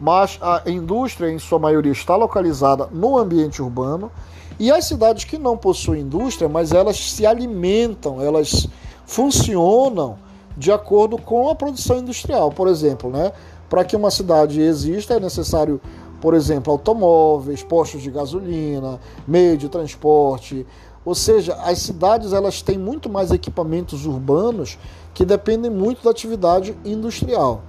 Mas 0.00 0.38
a 0.40 0.62
indústria, 0.66 1.30
em 1.30 1.38
sua 1.38 1.58
maioria, 1.58 1.92
está 1.92 2.16
localizada 2.16 2.88
no 2.92 3.16
ambiente 3.16 3.62
urbano. 3.62 4.10
E 4.58 4.70
as 4.70 4.84
cidades 4.84 5.24
que 5.24 5.38
não 5.38 5.56
possuem 5.56 6.02
indústria, 6.02 6.48
mas 6.48 6.72
elas 6.72 6.96
se 6.96 7.26
alimentam, 7.26 8.20
elas 8.20 8.68
funcionam 9.04 10.16
de 10.56 10.70
acordo 10.70 11.18
com 11.18 11.48
a 11.48 11.54
produção 11.54 11.98
industrial. 11.98 12.52
Por 12.52 12.68
exemplo, 12.68 13.10
né? 13.10 13.32
para 13.68 13.84
que 13.84 13.96
uma 13.96 14.10
cidade 14.10 14.60
exista 14.60 15.14
é 15.14 15.20
necessário, 15.20 15.80
por 16.20 16.34
exemplo, 16.34 16.72
automóveis, 16.72 17.62
postos 17.62 18.02
de 18.02 18.10
gasolina, 18.10 19.00
meio 19.26 19.56
de 19.56 19.68
transporte. 19.68 20.66
Ou 21.04 21.14
seja, 21.14 21.54
as 21.54 21.80
cidades 21.80 22.32
elas 22.32 22.62
têm 22.62 22.78
muito 22.78 23.08
mais 23.08 23.30
equipamentos 23.30 24.06
urbanos 24.06 24.78
que 25.12 25.24
dependem 25.24 25.70
muito 25.70 26.02
da 26.02 26.10
atividade 26.10 26.76
industrial. 26.84 27.62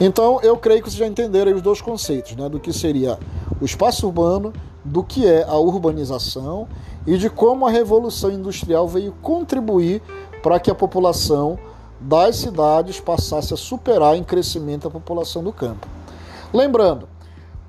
Então, 0.00 0.40
eu 0.42 0.56
creio 0.56 0.82
que 0.82 0.90
vocês 0.90 0.98
já 0.98 1.06
entenderam 1.06 1.54
os 1.54 1.62
dois 1.62 1.80
conceitos, 1.80 2.34
né, 2.36 2.48
do 2.48 2.58
que 2.58 2.72
seria 2.72 3.18
o 3.60 3.64
espaço 3.64 4.06
urbano, 4.06 4.52
do 4.84 5.02
que 5.02 5.26
é 5.26 5.44
a 5.44 5.56
urbanização 5.56 6.68
e 7.06 7.16
de 7.16 7.30
como 7.30 7.66
a 7.66 7.70
revolução 7.70 8.30
industrial 8.30 8.88
veio 8.88 9.12
contribuir 9.22 10.02
para 10.42 10.58
que 10.58 10.70
a 10.70 10.74
população 10.74 11.58
das 12.00 12.36
cidades 12.36 13.00
passasse 13.00 13.54
a 13.54 13.56
superar 13.56 14.16
em 14.16 14.22
crescimento 14.22 14.86
a 14.86 14.90
população 14.90 15.42
do 15.42 15.52
campo. 15.52 15.86
Lembrando, 16.52 17.08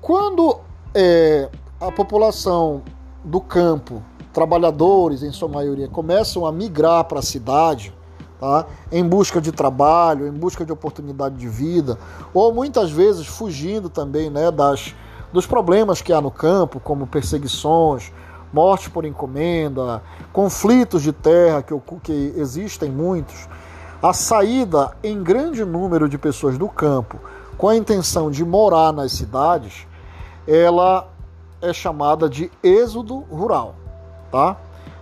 quando 0.00 0.58
é, 0.94 1.48
a 1.80 1.90
população 1.90 2.82
do 3.26 3.40
campo, 3.40 4.00
trabalhadores 4.32 5.24
em 5.24 5.32
sua 5.32 5.48
maioria, 5.48 5.88
começam 5.88 6.46
a 6.46 6.52
migrar 6.52 7.02
para 7.04 7.18
a 7.18 7.22
cidade, 7.22 7.92
tá? 8.38 8.66
em 8.92 9.06
busca 9.06 9.40
de 9.40 9.50
trabalho, 9.50 10.28
em 10.28 10.32
busca 10.32 10.64
de 10.64 10.72
oportunidade 10.72 11.34
de 11.34 11.48
vida, 11.48 11.98
ou 12.32 12.54
muitas 12.54 12.90
vezes 12.90 13.26
fugindo 13.26 13.90
também 13.90 14.30
né, 14.30 14.52
das, 14.52 14.94
dos 15.32 15.44
problemas 15.44 16.00
que 16.00 16.12
há 16.12 16.20
no 16.20 16.30
campo, 16.30 16.78
como 16.78 17.04
perseguições, 17.04 18.12
morte 18.52 18.88
por 18.88 19.04
encomenda, 19.04 20.00
conflitos 20.32 21.02
de 21.02 21.12
terra, 21.12 21.62
que, 21.62 21.74
que 22.04 22.32
existem 22.36 22.90
muitos, 22.90 23.48
a 24.00 24.12
saída 24.12 24.96
em 25.02 25.20
grande 25.20 25.64
número 25.64 26.08
de 26.08 26.16
pessoas 26.16 26.56
do 26.56 26.68
campo 26.68 27.18
com 27.58 27.68
a 27.68 27.76
intenção 27.76 28.30
de 28.30 28.44
morar 28.44 28.92
nas 28.92 29.12
cidades, 29.12 29.84
ela 30.46 31.08
é 31.66 31.72
chamada 31.72 32.28
de 32.28 32.50
êxodo 32.62 33.18
rural, 33.30 33.74
tá? 34.30 34.56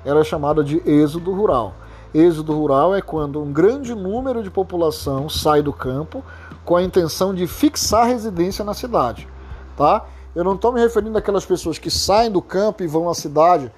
Ela 0.05 0.21
é 0.21 0.25
chamada 0.25 0.63
de 0.63 0.83
êxodo 0.89 1.33
rural. 1.33 1.75
Êxodo 2.15 2.57
rural 2.57 2.95
é 2.95 3.03
quando 3.03 3.43
um 3.43 3.53
grande 3.53 3.95
número 3.95 4.43
de 4.43 4.51
população 4.51 5.29
sai 5.29 5.63
do 5.63 5.73
campo 5.73 6.23
com 6.65 6.77
a 6.77 6.83
intenção 6.83 7.35
de 7.35 7.47
fixar 7.47 8.07
residência 8.07 8.65
na 8.65 8.73
cidade, 8.73 9.29
tá? 9.77 10.07
Eu 10.35 10.43
não 10.43 10.55
estou 10.55 10.73
me 10.73 10.81
referindo 10.81 11.17
àquelas 11.17 11.45
pessoas 11.45 11.79
que 11.79 11.91
saem 11.91 12.31
do 12.31 12.43
campo 12.43 12.83
e 12.83 12.87
vão 12.87 13.09
à 13.09 13.15
cidade 13.15 13.71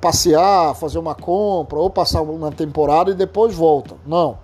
passear, 0.00 0.74
fazer 0.74 0.98
uma 0.98 1.14
compra 1.14 1.78
ou 1.78 1.90
passar 1.90 2.22
uma 2.22 2.50
temporada 2.50 3.10
e 3.10 3.14
depois 3.14 3.54
voltam. 3.54 3.98
Não. 4.06 4.38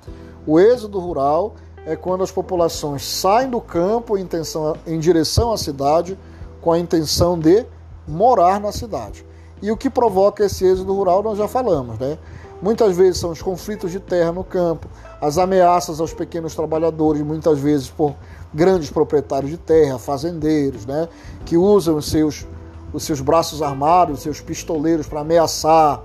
O 0.47 0.61
êxodo 0.61 0.99
rural 0.99 1.55
é 1.87 1.97
quando 1.97 2.23
as 2.23 2.31
populações 2.31 3.03
saem 3.03 3.51
do 3.51 3.61
campo 3.61 4.17
em, 4.17 4.23
intenção, 4.23 4.77
em 4.87 4.99
direção 4.99 5.53
à 5.53 5.57
cidade 5.57 6.19
com 6.65 6.73
a 6.73 6.79
intenção 6.79 7.39
de 7.39 7.67
morar 8.09 8.59
na 8.59 8.73
cidade. 8.73 9.25
E 9.61 9.71
o 9.71 9.77
que 9.77 9.91
provoca 9.91 10.47
esse 10.47 10.65
êxodo 10.65 10.95
rural 10.95 11.23
nós 11.23 11.37
já 11.37 11.47
falamos, 11.47 11.99
né? 11.99 12.17
Muitas 12.63 12.97
vezes 12.97 13.21
são 13.21 13.31
os 13.31 13.43
conflitos 13.43 13.91
de 13.91 14.01
terra 14.01 14.33
no 14.33 14.43
campo, 14.43 14.89
as 15.21 15.37
ameaças 15.37 16.01
aos 16.01 16.15
pequenos 16.15 16.55
trabalhadores, 16.55 17.21
muitas 17.21 17.59
vezes 17.59 17.91
por 17.91 18.15
grandes 18.55 18.89
proprietários 18.89 19.51
de 19.51 19.59
terra, 19.59 19.99
fazendeiros, 19.99 20.87
né, 20.87 21.07
que 21.45 21.59
usam 21.59 21.97
os 21.97 22.07
seus, 22.07 22.47
os 22.93 23.03
seus 23.03 23.21
braços 23.21 23.61
armados, 23.61 24.19
os 24.19 24.23
seus 24.23 24.41
pistoleiros 24.41 25.07
para 25.07 25.21
ameaçar 25.21 26.03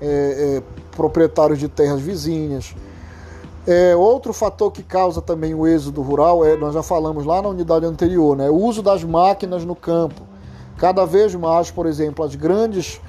é, 0.00 0.62
é, 0.62 0.62
proprietários 0.96 1.58
de 1.58 1.68
terras 1.68 2.00
vizinhas. 2.00 2.74
É, 3.72 3.94
outro 3.94 4.32
fator 4.32 4.72
que 4.72 4.82
causa 4.82 5.22
também 5.22 5.54
o 5.54 5.64
êxodo 5.64 6.02
rural 6.02 6.44
é, 6.44 6.56
nós 6.56 6.74
já 6.74 6.82
falamos 6.82 7.24
lá 7.24 7.40
na 7.40 7.50
unidade 7.50 7.86
anterior, 7.86 8.36
né, 8.36 8.50
o 8.50 8.56
uso 8.56 8.82
das 8.82 9.04
máquinas 9.04 9.64
no 9.64 9.76
campo. 9.76 10.22
Cada 10.76 11.04
vez 11.06 11.36
mais, 11.36 11.70
por 11.70 11.86
exemplo, 11.86 12.24
as 12.24 12.34
grandes 12.34 13.00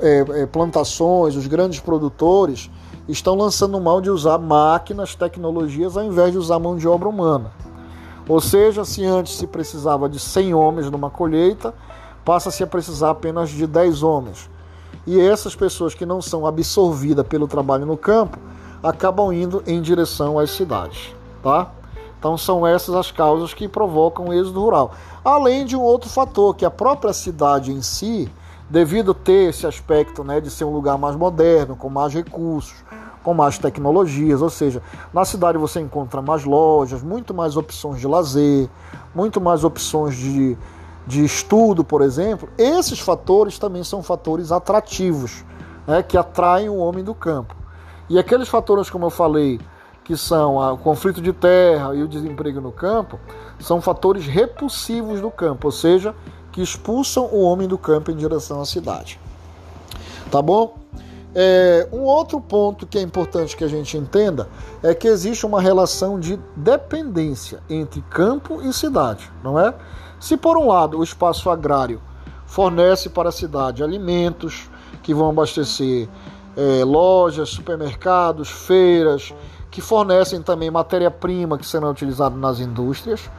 é, 0.00 0.24
é, 0.42 0.46
plantações, 0.46 1.36
os 1.36 1.46
grandes 1.46 1.78
produtores 1.78 2.68
estão 3.08 3.36
lançando 3.36 3.80
mão 3.80 4.00
de 4.00 4.10
usar 4.10 4.38
máquinas, 4.38 5.14
tecnologias, 5.14 5.96
ao 5.96 6.02
invés 6.02 6.32
de 6.32 6.38
usar 6.38 6.58
mão 6.58 6.76
de 6.76 6.88
obra 6.88 7.08
humana. 7.08 7.52
Ou 8.28 8.40
seja, 8.40 8.84
se 8.84 9.04
antes 9.04 9.36
se 9.36 9.46
precisava 9.46 10.08
de 10.08 10.18
100 10.18 10.52
homens 10.52 10.90
numa 10.90 11.10
colheita, 11.10 11.72
passa-se 12.24 12.60
a 12.64 12.66
precisar 12.66 13.10
apenas 13.10 13.50
de 13.50 13.64
10 13.68 14.02
homens. 14.02 14.50
E 15.06 15.20
essas 15.20 15.54
pessoas 15.54 15.94
que 15.94 16.04
não 16.04 16.20
são 16.20 16.44
absorvidas 16.44 17.24
pelo 17.24 17.46
trabalho 17.46 17.86
no 17.86 17.96
campo 17.96 18.36
acabam 18.82 19.32
indo 19.32 19.62
em 19.66 19.80
direção 19.80 20.38
às 20.38 20.50
cidades, 20.50 21.14
tá? 21.42 21.70
Então 22.18 22.36
são 22.36 22.66
essas 22.66 22.94
as 22.94 23.10
causas 23.10 23.54
que 23.54 23.68
provocam 23.68 24.28
o 24.28 24.32
êxodo 24.32 24.60
rural. 24.60 24.92
Além 25.24 25.64
de 25.64 25.76
um 25.76 25.80
outro 25.80 26.08
fator, 26.08 26.54
que 26.54 26.64
a 26.64 26.70
própria 26.70 27.12
cidade 27.12 27.72
em 27.72 27.82
si, 27.82 28.30
devido 28.68 29.14
ter 29.14 29.50
esse 29.50 29.66
aspecto 29.66 30.24
né, 30.24 30.40
de 30.40 30.50
ser 30.50 30.64
um 30.64 30.72
lugar 30.72 30.98
mais 30.98 31.14
moderno, 31.14 31.76
com 31.76 31.88
mais 31.88 32.12
recursos, 32.12 32.74
com 33.22 33.34
mais 33.34 33.58
tecnologias, 33.58 34.40
ou 34.40 34.50
seja, 34.50 34.82
na 35.12 35.24
cidade 35.24 35.58
você 35.58 35.80
encontra 35.80 36.22
mais 36.22 36.44
lojas, 36.44 37.02
muito 37.02 37.34
mais 37.34 37.56
opções 37.56 38.00
de 38.00 38.06
lazer, 38.06 38.68
muito 39.14 39.40
mais 39.40 39.64
opções 39.64 40.16
de, 40.16 40.56
de 41.06 41.24
estudo, 41.24 41.84
por 41.84 42.02
exemplo. 42.02 42.48
Esses 42.56 43.00
fatores 43.00 43.58
também 43.58 43.82
são 43.82 44.02
fatores 44.02 44.52
atrativos, 44.52 45.44
né, 45.86 46.02
que 46.02 46.16
atraem 46.16 46.68
o 46.68 46.76
homem 46.76 47.02
do 47.02 47.14
campo. 47.14 47.54
E 48.08 48.18
aqueles 48.18 48.48
fatores, 48.48 48.88
como 48.88 49.06
eu 49.06 49.10
falei, 49.10 49.60
que 50.04 50.16
são 50.16 50.56
o 50.56 50.78
conflito 50.78 51.20
de 51.20 51.32
terra 51.32 51.94
e 51.94 52.02
o 52.02 52.08
desemprego 52.08 52.60
no 52.60 52.70
campo, 52.70 53.18
são 53.58 53.80
fatores 53.80 54.26
repulsivos 54.26 55.20
do 55.20 55.30
campo, 55.30 55.66
ou 55.68 55.72
seja, 55.72 56.14
que 56.52 56.62
expulsam 56.62 57.24
o 57.24 57.42
homem 57.42 57.66
do 57.66 57.76
campo 57.76 58.10
em 58.10 58.16
direção 58.16 58.60
à 58.60 58.64
cidade. 58.64 59.18
Tá 60.30 60.40
bom? 60.40 60.78
É, 61.34 61.86
um 61.92 62.00
outro 62.00 62.40
ponto 62.40 62.86
que 62.86 62.96
é 62.96 63.02
importante 63.02 63.56
que 63.56 63.62
a 63.62 63.68
gente 63.68 63.96
entenda 63.98 64.48
é 64.82 64.94
que 64.94 65.06
existe 65.06 65.44
uma 65.44 65.60
relação 65.60 66.18
de 66.18 66.38
dependência 66.56 67.60
entre 67.68 68.00
campo 68.02 68.62
e 68.62 68.72
cidade, 68.72 69.30
não 69.44 69.60
é? 69.60 69.74
Se 70.18 70.34
por 70.36 70.56
um 70.56 70.68
lado 70.68 70.98
o 70.98 71.04
espaço 71.04 71.50
agrário 71.50 72.00
fornece 72.46 73.10
para 73.10 73.28
a 73.28 73.32
cidade 73.32 73.82
alimentos 73.82 74.70
que 75.02 75.12
vão 75.12 75.28
abastecer 75.28 76.08
é, 76.56 76.84
lojas, 76.84 77.50
supermercados, 77.50 78.48
feiras, 78.48 79.34
que 79.70 79.80
fornecem 79.80 80.40
também 80.40 80.70
matéria-prima 80.70 81.58
que 81.58 81.66
será 81.66 81.88
utilizada 81.88 82.34
nas 82.34 82.60
indústrias. 82.60 83.30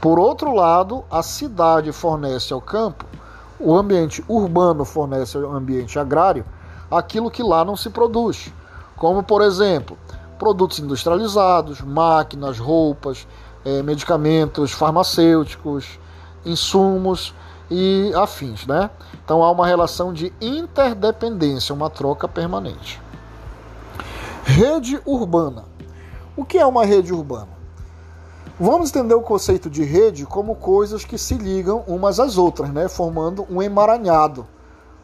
Por 0.00 0.18
outro 0.18 0.54
lado, 0.54 1.02
a 1.10 1.22
cidade 1.22 1.90
fornece 1.90 2.52
ao 2.52 2.60
campo, 2.60 3.06
o 3.58 3.74
ambiente 3.74 4.22
urbano 4.28 4.84
fornece 4.84 5.38
ao 5.38 5.52
ambiente 5.52 5.98
agrário, 5.98 6.44
aquilo 6.90 7.30
que 7.30 7.42
lá 7.42 7.64
não 7.64 7.76
se 7.76 7.88
produz, 7.88 8.52
como 8.96 9.22
por 9.22 9.40
exemplo, 9.40 9.96
produtos 10.38 10.78
industrializados, 10.78 11.80
máquinas, 11.80 12.58
roupas, 12.58 13.26
é, 13.64 13.82
medicamentos 13.82 14.72
farmacêuticos, 14.72 15.98
insumos 16.44 17.34
e 17.70 18.12
afins, 18.14 18.66
né? 18.66 18.90
Então 19.24 19.42
há 19.42 19.50
uma 19.50 19.66
relação 19.66 20.12
de 20.12 20.32
interdependência, 20.40 21.74
uma 21.74 21.90
troca 21.90 22.28
permanente. 22.28 23.00
Rede 24.44 25.00
urbana. 25.04 25.64
O 26.36 26.44
que 26.44 26.58
é 26.58 26.66
uma 26.66 26.84
rede 26.84 27.12
urbana? 27.12 27.56
Vamos 28.58 28.90
entender 28.90 29.14
o 29.14 29.20
conceito 29.20 29.68
de 29.68 29.82
rede 29.84 30.24
como 30.24 30.54
coisas 30.54 31.04
que 31.04 31.18
se 31.18 31.34
ligam 31.34 31.84
umas 31.86 32.18
às 32.18 32.38
outras, 32.38 32.70
né? 32.70 32.88
formando 32.88 33.46
um 33.50 33.60
emaranhado. 33.60 34.46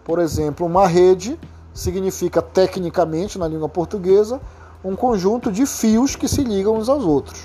Por 0.05 0.19
exemplo, 0.19 0.65
uma 0.65 0.87
rede 0.87 1.39
significa 1.75 2.41
tecnicamente 2.41 3.39
na 3.39 3.47
língua 3.47 3.69
portuguesa 3.69 4.41
um 4.85 4.97
conjunto 4.97 5.51
de 5.53 5.67
fios 5.67 6.17
que 6.17 6.29
se 6.29 6.43
ligam 6.43 6.77
uns 6.77 6.89
aos 6.89 7.05
outros. 7.05 7.45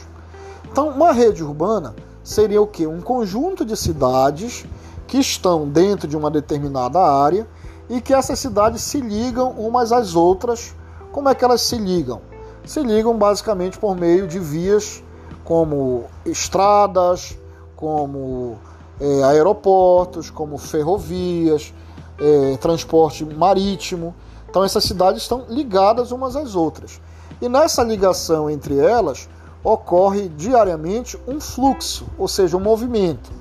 Então, 0.72 0.90
uma 0.90 1.12
rede 1.12 1.44
urbana 1.44 1.96
seria 2.24 2.62
o 2.62 2.68
que? 2.68 2.86
Um 2.86 3.02
conjunto 3.02 3.66
de 3.66 3.76
cidades 3.76 4.66
que 5.08 5.18
estão 5.18 5.68
dentro 5.68 6.08
de 6.08 6.18
uma 6.18 6.30
determinada 6.30 7.00
área 7.00 7.48
e 7.90 8.02
que 8.02 8.14
essas 8.14 8.38
cidades 8.40 8.82
se 8.82 9.00
ligam 9.00 9.52
umas 9.52 9.92
às 9.92 10.16
outras. 10.16 10.76
Como 11.12 11.30
é 11.30 11.36
que 11.36 11.44
elas 11.44 11.62
se 11.62 11.78
ligam? 11.78 12.22
Se 12.66 12.82
ligam 12.82 13.18
basicamente 13.18 13.80
por 13.80 13.96
meio 13.96 14.28
de 14.28 14.40
vias 14.40 15.02
como 15.46 16.04
estradas, 16.26 17.38
como 17.76 18.58
é, 19.00 19.24
aeroportos, 19.24 20.30
como 20.30 20.58
ferrovias, 20.58 21.74
é, 22.20 22.58
transporte 22.58 23.24
marítimo. 23.24 24.14
Então 24.50 24.64
essas 24.64 24.84
cidades 24.84 25.22
estão 25.22 25.46
ligadas 25.48 26.12
umas 26.12 26.36
às 26.36 26.56
outras. 26.56 27.00
E 27.42 27.48
nessa 27.48 27.84
ligação 27.84 28.50
entre 28.50 28.78
elas 28.78 29.30
ocorre 29.64 30.28
diariamente 30.30 31.18
um 31.28 31.40
fluxo, 31.40 32.06
ou 32.18 32.28
seja, 32.28 32.58
um 32.58 32.60
movimento. 32.60 33.32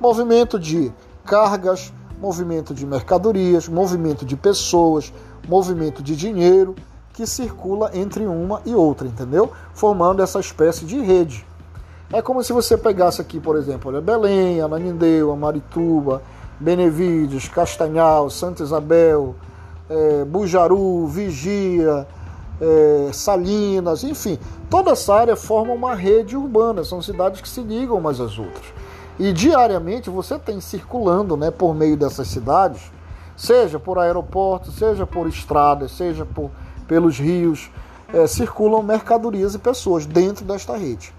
Movimento 0.00 0.58
de 0.58 0.92
cargas, 1.24 1.92
movimento 2.20 2.74
de 2.74 2.86
mercadorias, 2.86 3.68
movimento 3.68 4.24
de 4.24 4.36
pessoas, 4.36 5.12
movimento 5.48 6.02
de 6.02 6.14
dinheiro 6.14 6.74
que 7.12 7.26
circula 7.26 7.90
entre 7.94 8.26
uma 8.26 8.62
e 8.64 8.74
outra, 8.74 9.06
entendeu? 9.06 9.52
Formando 9.74 10.22
essa 10.22 10.40
espécie 10.40 10.84
de 10.84 11.00
rede. 11.00 11.46
É 12.12 12.20
como 12.20 12.42
se 12.42 12.52
você 12.52 12.76
pegasse 12.76 13.20
aqui, 13.20 13.38
por 13.38 13.56
exemplo, 13.56 13.90
olha, 13.90 14.00
Belém, 14.00 14.60
Ananindeua, 14.60 15.36
Marituba, 15.36 16.22
Benevides, 16.58 17.48
Castanhal, 17.48 18.28
Santa 18.28 18.62
Isabel, 18.62 19.34
é, 19.88 20.24
Bujaru, 20.24 21.06
Vigia, 21.06 22.06
é, 22.60 23.10
Salinas, 23.12 24.04
enfim, 24.04 24.38
toda 24.68 24.90
essa 24.90 25.14
área 25.14 25.36
forma 25.36 25.72
uma 25.72 25.94
rede 25.94 26.36
urbana, 26.36 26.84
são 26.84 27.00
cidades 27.00 27.40
que 27.40 27.48
se 27.48 27.60
ligam 27.60 27.96
umas 27.96 28.20
às 28.20 28.38
outras. 28.38 28.66
E 29.20 29.34
diariamente 29.34 30.08
você 30.08 30.38
tem 30.38 30.62
circulando 30.62 31.36
né, 31.36 31.50
por 31.50 31.74
meio 31.74 31.94
dessas 31.94 32.26
cidades, 32.28 32.90
seja 33.36 33.78
por 33.78 33.98
aeroportos, 33.98 34.74
seja 34.76 35.06
por 35.06 35.28
estradas, 35.28 35.90
seja 35.92 36.24
por, 36.24 36.50
pelos 36.88 37.18
rios, 37.18 37.70
é, 38.14 38.26
circulam 38.26 38.82
mercadorias 38.82 39.54
e 39.54 39.58
pessoas 39.58 40.06
dentro 40.06 40.42
desta 40.46 40.74
rede. 40.74 41.12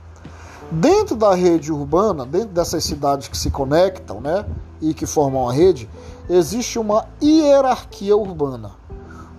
Dentro 0.72 1.16
da 1.16 1.36
rede 1.36 1.72
urbana, 1.72 2.26
dentro 2.26 2.48
dessas 2.48 2.84
cidades 2.84 3.28
que 3.28 3.38
se 3.38 3.52
conectam 3.52 4.20
né, 4.20 4.48
e 4.82 4.96
que 4.96 5.06
formam 5.06 5.48
a 5.48 5.54
rede, 5.54 5.88
existe 6.28 6.80
uma 6.80 7.06
hierarquia 7.22 8.18
urbana. 8.18 8.72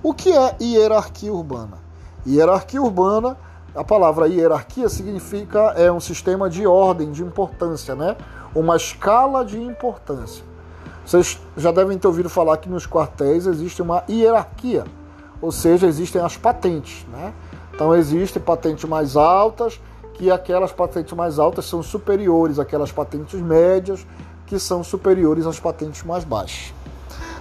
O 0.05 0.15
que 0.15 0.31
é 0.31 0.55
hierarquia 0.61 1.33
urbana? 1.33 1.79
Hierarquia 2.25 2.81
urbana, 2.81 3.37
a 3.75 3.83
palavra 3.83 4.29
hierarquia 4.29 4.89
significa 4.89 5.75
é 5.77 5.91
um 5.91 5.99
sistema 5.99 6.49
de 6.49 6.65
ordem, 6.65 7.11
de 7.11 7.25
importância, 7.25 7.97
né? 7.97 8.17
Uma 8.55 8.77
escala 8.77 9.45
de 9.45 9.61
importância. 9.61 10.45
Vocês 11.05 11.41
já 11.57 11.73
devem 11.73 11.99
ter 11.99 12.07
ouvido 12.07 12.29
falar 12.29 12.57
que 12.59 12.69
nos 12.69 12.87
quartéis 12.87 13.47
existe 13.47 13.83
uma 13.83 14.05
hierarquia, 14.09 14.85
ou 15.41 15.51
seja, 15.51 15.87
existem 15.87 16.23
as 16.23 16.37
patentes. 16.37 17.05
Né? 17.09 17.33
Então 17.75 17.95
existem 17.95 18.41
patentes 18.41 18.85
mais 18.85 19.17
altas, 19.17 19.81
que 20.15 20.31
aquelas 20.31 20.71
patentes 20.73 21.13
mais 21.15 21.39
altas 21.39 21.65
são 21.65 21.83
superiores 21.83 22.59
àquelas 22.59 22.93
patentes 22.93 23.41
médias, 23.41 24.07
que 24.47 24.59
são 24.59 24.85
superiores 24.85 25.47
às 25.47 25.59
patentes 25.59 26.03
mais 26.05 26.25
baixas. 26.25 26.73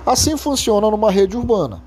Assim 0.06 0.36
funciona 0.36 0.89
numa 0.89 1.12
rede 1.12 1.38
urbana. 1.38 1.84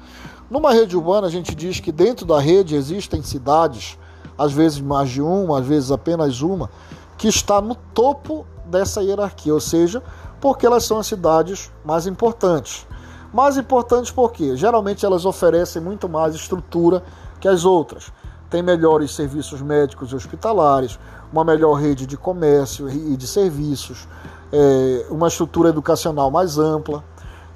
Numa 0.50 0.72
rede 0.72 0.96
urbana, 0.96 1.26
a 1.26 1.30
gente 1.30 1.54
diz 1.54 1.80
que 1.80 1.90
dentro 1.90 2.24
da 2.24 2.38
rede 2.38 2.76
existem 2.76 3.22
cidades, 3.22 3.98
às 4.38 4.52
vezes 4.52 4.80
mais 4.80 5.10
de 5.10 5.20
uma, 5.20 5.58
às 5.58 5.66
vezes 5.66 5.90
apenas 5.90 6.42
uma, 6.42 6.70
que 7.16 7.26
está 7.26 7.60
no 7.60 7.74
topo 7.74 8.46
dessa 8.66 9.02
hierarquia, 9.02 9.52
ou 9.52 9.60
seja, 9.60 10.02
porque 10.40 10.66
elas 10.66 10.84
são 10.84 10.98
as 10.98 11.06
cidades 11.06 11.70
mais 11.84 12.06
importantes. 12.06 12.86
Mais 13.32 13.56
importantes 13.56 14.10
porque 14.10 14.56
geralmente 14.56 15.04
elas 15.04 15.24
oferecem 15.24 15.82
muito 15.82 16.08
mais 16.08 16.34
estrutura 16.34 17.02
que 17.40 17.48
as 17.48 17.64
outras. 17.64 18.12
Tem 18.48 18.62
melhores 18.62 19.14
serviços 19.14 19.60
médicos 19.60 20.12
e 20.12 20.14
hospitalares, 20.14 20.98
uma 21.32 21.44
melhor 21.44 21.74
rede 21.74 22.06
de 22.06 22.16
comércio 22.16 22.88
e 22.88 23.16
de 23.16 23.26
serviços, 23.26 24.06
é, 24.52 25.06
uma 25.10 25.26
estrutura 25.26 25.70
educacional 25.70 26.30
mais 26.30 26.58
ampla. 26.58 27.02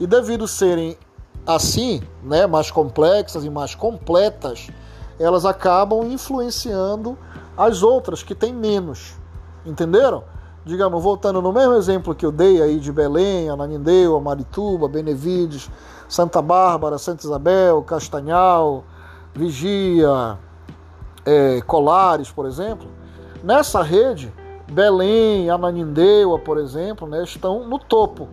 E 0.00 0.06
devido 0.06 0.48
serem 0.48 0.98
assim, 1.46 2.02
né, 2.22 2.46
mais 2.46 2.70
complexas 2.70 3.44
e 3.44 3.50
mais 3.50 3.74
completas, 3.74 4.68
elas 5.18 5.44
acabam 5.44 6.04
influenciando 6.04 7.16
as 7.56 7.82
outras 7.82 8.22
que 8.22 8.34
têm 8.34 8.52
menos. 8.52 9.14
Entenderam? 9.64 10.24
Digamos, 10.68 11.02
voltando 11.02 11.40
no 11.40 11.50
mesmo 11.50 11.72
exemplo 11.72 12.14
que 12.14 12.26
eu 12.26 12.30
dei 12.30 12.60
aí 12.60 12.78
de 12.78 12.92
Belém, 12.92 13.48
Ananindeua, 13.48 14.20
Marituba, 14.20 14.86
Benevides, 14.86 15.70
Santa 16.06 16.42
Bárbara, 16.42 16.98
Santa 16.98 17.24
Isabel, 17.24 17.82
Castanhal, 17.82 18.84
Vigia, 19.34 20.38
é, 21.24 21.62
Colares, 21.62 22.30
por 22.30 22.44
exemplo, 22.44 22.86
nessa 23.42 23.82
rede, 23.82 24.30
Belém, 24.70 25.48
Ananindeua, 25.48 26.38
por 26.38 26.58
exemplo, 26.58 27.08
né, 27.08 27.24
estão 27.24 27.66
no 27.66 27.78
topo. 27.78 28.28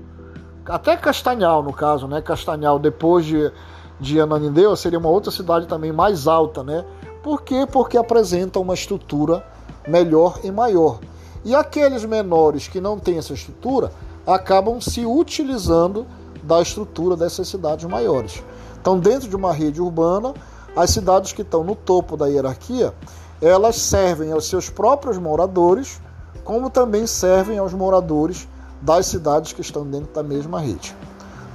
Até 0.65 0.97
Castanhal, 0.97 1.63
no 1.63 1.71
caso, 1.71 2.05
né? 2.05 2.21
Castanhal, 2.21 2.79
depois 2.79 3.23
de, 3.23 3.49
de 3.97 4.19
Ananindeua, 4.19 4.75
seria 4.75 4.99
uma 4.99 5.09
outra 5.09 5.31
cidade 5.31 5.67
também 5.67 5.93
mais 5.93 6.27
alta, 6.27 6.63
né? 6.63 6.83
Por 7.23 7.43
quê? 7.43 7.65
Porque 7.71 7.95
apresenta 7.97 8.59
uma 8.59 8.73
estrutura 8.73 9.45
melhor 9.87 10.39
e 10.43 10.51
maior. 10.51 10.99
E 11.45 11.53
aqueles 11.53 12.03
menores 12.03 12.67
que 12.67 12.81
não 12.81 12.99
têm 12.99 13.19
essa 13.19 13.33
estrutura 13.33 13.91
acabam 14.25 14.81
se 14.81 15.05
utilizando 15.05 16.07
da 16.41 16.59
estrutura 16.59 17.15
dessas 17.15 17.47
cidades 17.47 17.85
maiores. 17.85 18.43
Então, 18.81 18.99
dentro 18.99 19.29
de 19.29 19.35
uma 19.35 19.53
rede 19.53 19.79
urbana, 19.79 20.33
as 20.75 20.89
cidades 20.89 21.31
que 21.31 21.43
estão 21.43 21.63
no 21.63 21.75
topo 21.75 22.17
da 22.17 22.25
hierarquia, 22.25 22.93
elas 23.39 23.75
servem 23.75 24.31
aos 24.31 24.47
seus 24.49 24.69
próprios 24.69 25.19
moradores, 25.19 26.01
como 26.43 26.69
também 26.69 27.05
servem 27.05 27.59
aos 27.59 27.73
moradores 27.73 28.47
das 28.81 29.05
cidades 29.05 29.53
que 29.53 29.61
estão 29.61 29.85
dentro 29.85 30.13
da 30.13 30.23
mesma 30.23 30.59
rede. 30.59 30.95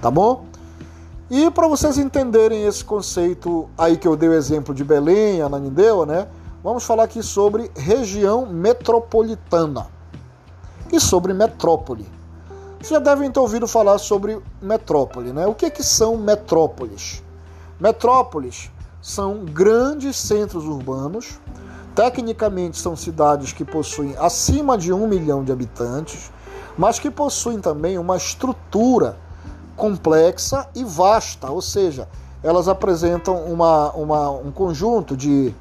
Tá 0.01 0.11
bom? 0.11 0.45
E 1.29 1.51
para 1.51 1.69
vocês 1.69 1.99
entenderem 1.99 2.65
esse 2.65 2.85
conceito 2.85 3.69
aí 3.77 3.97
que 3.97 4.07
eu 4.07 4.17
dei 4.17 4.29
o 4.29 4.35
exemplo 4.35 4.75
de 4.75 4.83
Belém, 4.83 5.43
Ananindeua, 5.43 6.07
né? 6.07 6.29
Vamos 6.63 6.85
falar 6.85 7.05
aqui 7.05 7.23
sobre 7.23 7.71
região 7.75 8.47
metropolitana 8.47 9.87
e 10.93 11.01
sobre 11.01 11.33
metrópole. 11.33 12.07
Vocês 12.79 12.91
já 12.91 12.99
devem 12.99 13.31
ter 13.31 13.41
ouvido 13.41 13.67
falar 13.69 13.99
sobre 13.99 14.41
metrópole, 14.61 15.33
né? 15.33 15.47
O 15.47 15.55
que, 15.55 15.67
é 15.67 15.71
que 15.71 15.83
são 15.83 16.17
metrópoles? 16.17 17.23
Metrópoles 17.79 18.71
são 19.03 19.45
grandes 19.45 20.17
centros 20.17 20.65
urbanos, 20.65 21.39
tecnicamente 21.95 22.79
são 22.79 22.97
cidades 22.97 23.53
que 23.53 23.65
possuem 23.65 24.15
acima 24.19 24.77
de 24.77 24.93
um 24.93 25.07
milhão 25.07 25.45
de 25.45 25.53
habitantes, 25.53 26.31
mas 26.77 26.99
que 26.99 27.11
possuem 27.11 27.61
também 27.61 27.99
uma 27.99 28.17
estrutura 28.17 29.17
complexa 29.77 30.69
e 30.75 30.85
vasta, 30.85 31.51
ou 31.51 31.63
seja, 31.63 32.09
elas 32.43 32.69
apresentam 32.69 33.45
uma, 33.45 33.91
uma, 33.93 34.31
um 34.31 34.51
conjunto 34.51 35.17
de 35.17 35.55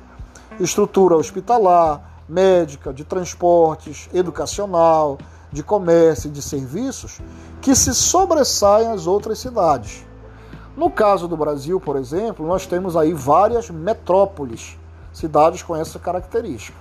estrutura 0.60 1.16
hospitalar, 1.16 2.24
médica, 2.28 2.94
de 2.94 3.04
transportes, 3.04 4.10
educacional, 4.14 5.18
de 5.52 5.64
comércio 5.64 6.28
e 6.28 6.32
de 6.32 6.42
serviços 6.42 7.20
que 7.62 7.76
se 7.76 7.94
sobressaem 7.94 8.88
às 8.90 9.08
outras 9.08 9.40
cidades. 9.40 10.06
No 10.78 10.90
caso 10.90 11.28
do 11.28 11.36
Brasil, 11.36 11.80
por 11.80 11.96
exemplo, 11.96 12.46
nós 12.48 12.66
temos 12.66 12.96
aí 12.96 13.14
várias 13.14 13.70
metrópoles, 13.70 14.78
cidades 15.12 15.64
com 15.64 15.76
essa 15.76 16.00
característica. 16.00 16.78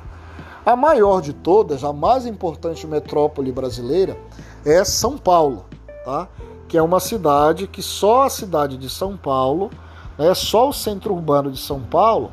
A 0.65 0.77
maior 0.77 1.23
de 1.23 1.33
todas, 1.33 1.83
a 1.83 1.93
mais 1.93 2.27
importante 2.27 2.87
metrópole 2.87 3.51
brasileira, 3.51 4.17
é 4.65 4.85
São 4.85 5.17
Paulo, 5.17 5.65
tá? 6.05 6.29
que 6.69 6.77
é 6.77 6.83
uma 6.83 7.01
cidade 7.01 7.67
que 7.67 7.83
só 7.83 8.25
a 8.25 8.31
cidade 8.31 8.77
de 8.77 8.91
São 8.91 9.17
Paulo, 9.17 9.71
né, 10.19 10.35
só 10.35 10.69
o 10.69 10.73
centro 10.73 11.15
urbano 11.15 11.51
de 11.51 11.59
São 11.59 11.81
Paulo, 11.81 12.31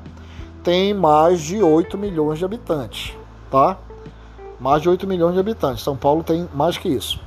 tem 0.65 0.95
mais 0.95 1.41
de 1.41 1.61
8 1.61 1.95
milhões 1.95 2.39
de 2.39 2.43
habitantes. 2.43 3.13
Tá? 3.51 3.77
Mais 4.59 4.81
de 4.81 4.89
8 4.89 5.05
milhões 5.05 5.35
de 5.35 5.39
habitantes. 5.39 5.83
São 5.83 5.95
Paulo 5.95 6.23
tem 6.23 6.49
mais 6.55 6.75
que 6.75 6.89
isso. 6.89 7.21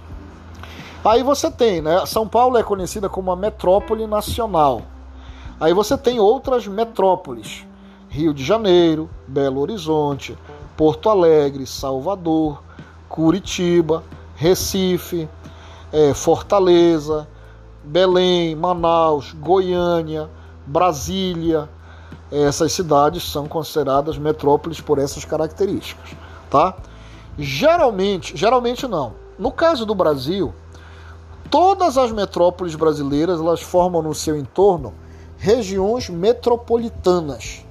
Aí 1.04 1.22
você 1.22 1.48
tem, 1.48 1.80
né? 1.80 2.04
São 2.04 2.26
Paulo 2.26 2.58
é 2.58 2.62
conhecida 2.64 3.08
como 3.08 3.30
a 3.30 3.36
metrópole 3.36 4.08
nacional. 4.08 4.82
Aí 5.60 5.72
você 5.72 5.96
tem 5.96 6.18
outras 6.18 6.66
metrópoles: 6.66 7.64
Rio 8.08 8.34
de 8.34 8.44
Janeiro, 8.44 9.08
Belo 9.26 9.60
Horizonte, 9.60 10.36
Porto 10.76 11.08
Alegre, 11.08 11.64
Salvador, 11.64 12.60
Curitiba, 13.08 14.02
Recife, 14.34 15.28
é, 15.92 16.12
Fortaleza, 16.12 17.28
Belém, 17.84 18.56
Manaus, 18.56 19.32
Goiânia, 19.32 20.28
Brasília. 20.66 21.68
Essas 22.30 22.72
cidades 22.72 23.30
são 23.30 23.48
consideradas 23.48 24.18
metrópoles 24.18 24.80
por 24.80 24.98
essas 24.98 25.24
características, 25.24 26.10
tá? 26.50 26.76
Geralmente, 27.38 28.36
geralmente 28.36 28.86
não. 28.86 29.14
No 29.38 29.50
caso 29.50 29.86
do 29.86 29.94
Brasil, 29.94 30.52
todas 31.50 31.96
as 31.96 32.12
metrópoles 32.12 32.74
brasileiras 32.74 33.40
elas 33.40 33.62
formam 33.62 34.02
no 34.02 34.14
seu 34.14 34.36
entorno 34.36 34.92
regiões 35.38 36.10
metropolitanas. 36.10 37.64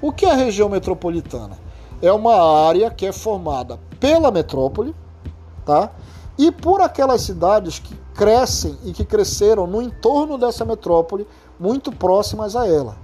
O 0.00 0.12
que 0.12 0.24
é 0.24 0.30
a 0.30 0.36
região 0.36 0.68
metropolitana? 0.68 1.58
É 2.00 2.12
uma 2.12 2.66
área 2.66 2.90
que 2.90 3.04
é 3.04 3.12
formada 3.12 3.78
pela 3.98 4.30
metrópole, 4.30 4.94
tá? 5.66 5.90
E 6.38 6.52
por 6.52 6.80
aquelas 6.80 7.22
cidades 7.22 7.80
que 7.80 7.94
crescem 8.14 8.78
e 8.84 8.92
que 8.92 9.04
cresceram 9.04 9.66
no 9.66 9.82
entorno 9.82 10.38
dessa 10.38 10.64
metrópole, 10.64 11.26
muito 11.58 11.90
próximas 11.90 12.54
a 12.54 12.66
ela. 12.66 12.96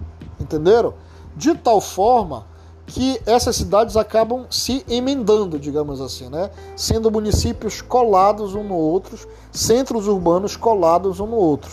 Entenderam? 0.44 0.94
De 1.36 1.54
tal 1.54 1.80
forma 1.80 2.46
que 2.86 3.20
essas 3.24 3.56
cidades 3.56 3.96
acabam 3.96 4.46
se 4.50 4.84
emendando, 4.88 5.58
digamos 5.58 6.00
assim, 6.00 6.28
né? 6.28 6.50
Sendo 6.76 7.10
municípios 7.10 7.80
colados 7.80 8.54
um 8.54 8.62
no 8.62 8.74
outro, 8.74 9.18
centros 9.50 10.06
urbanos 10.06 10.56
colados 10.56 11.18
um 11.18 11.26
no 11.26 11.36
outro. 11.36 11.70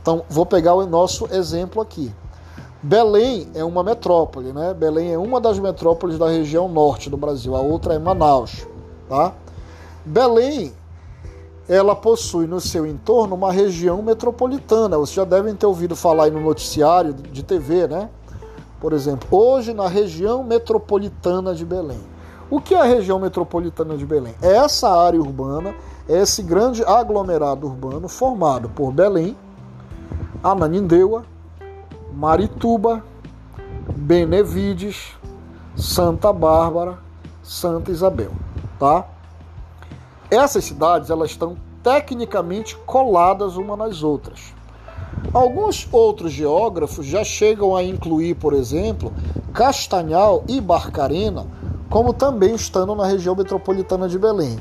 Então, 0.00 0.22
vou 0.28 0.46
pegar 0.46 0.74
o 0.74 0.86
nosso 0.86 1.26
exemplo 1.34 1.82
aqui. 1.82 2.14
Belém 2.82 3.48
é 3.54 3.64
uma 3.64 3.82
metrópole, 3.82 4.52
né? 4.52 4.74
Belém 4.74 5.12
é 5.12 5.18
uma 5.18 5.40
das 5.40 5.58
metrópoles 5.58 6.18
da 6.18 6.28
região 6.28 6.68
norte 6.68 7.10
do 7.10 7.16
Brasil, 7.16 7.56
a 7.56 7.60
outra 7.60 7.94
é 7.94 7.98
Manaus, 7.98 8.66
tá? 9.08 9.32
Belém, 10.04 10.72
ela 11.68 11.96
possui 11.96 12.46
no 12.46 12.60
seu 12.60 12.86
entorno 12.86 13.34
uma 13.34 13.50
região 13.50 14.02
metropolitana. 14.02 14.98
Vocês 14.98 15.16
já 15.16 15.24
devem 15.24 15.54
ter 15.54 15.66
ouvido 15.66 15.96
falar 15.96 16.24
aí 16.24 16.30
no 16.30 16.40
noticiário 16.40 17.14
de 17.14 17.42
TV, 17.42 17.86
né? 17.86 18.10
Por 18.80 18.92
exemplo, 18.92 19.26
hoje 19.30 19.72
na 19.72 19.88
região 19.88 20.44
metropolitana 20.44 21.54
de 21.54 21.64
Belém. 21.64 22.00
O 22.50 22.60
que 22.60 22.74
é 22.74 22.80
a 22.80 22.84
região 22.84 23.18
metropolitana 23.18 23.96
de 23.96 24.04
Belém? 24.04 24.34
É 24.42 24.56
essa 24.56 24.90
área 24.90 25.18
urbana, 25.18 25.74
é 26.06 26.20
esse 26.20 26.42
grande 26.42 26.84
aglomerado 26.84 27.66
urbano 27.66 28.08
formado 28.08 28.68
por 28.68 28.92
Belém, 28.92 29.34
Ananindeua, 30.42 31.24
Marituba, 32.12 33.02
Benevides, 33.96 35.16
Santa 35.74 36.32
Bárbara, 36.32 36.98
Santa 37.42 37.90
Isabel, 37.90 38.32
tá? 38.78 39.06
Essas 40.34 40.64
cidades 40.64 41.10
elas 41.10 41.30
estão 41.30 41.56
tecnicamente 41.82 42.76
coladas 42.86 43.56
uma 43.56 43.76
nas 43.76 44.02
outras. 44.02 44.54
Alguns 45.32 45.86
outros 45.92 46.32
geógrafos 46.32 47.06
já 47.06 47.22
chegam 47.22 47.76
a 47.76 47.82
incluir, 47.82 48.34
por 48.34 48.52
exemplo, 48.52 49.12
Castanhal 49.52 50.42
e 50.48 50.60
Barcarena 50.60 51.46
como 51.94 52.12
também 52.12 52.56
estando 52.56 52.92
na 52.96 53.06
região 53.06 53.36
metropolitana 53.36 54.08
de 54.08 54.18
Belém. 54.18 54.58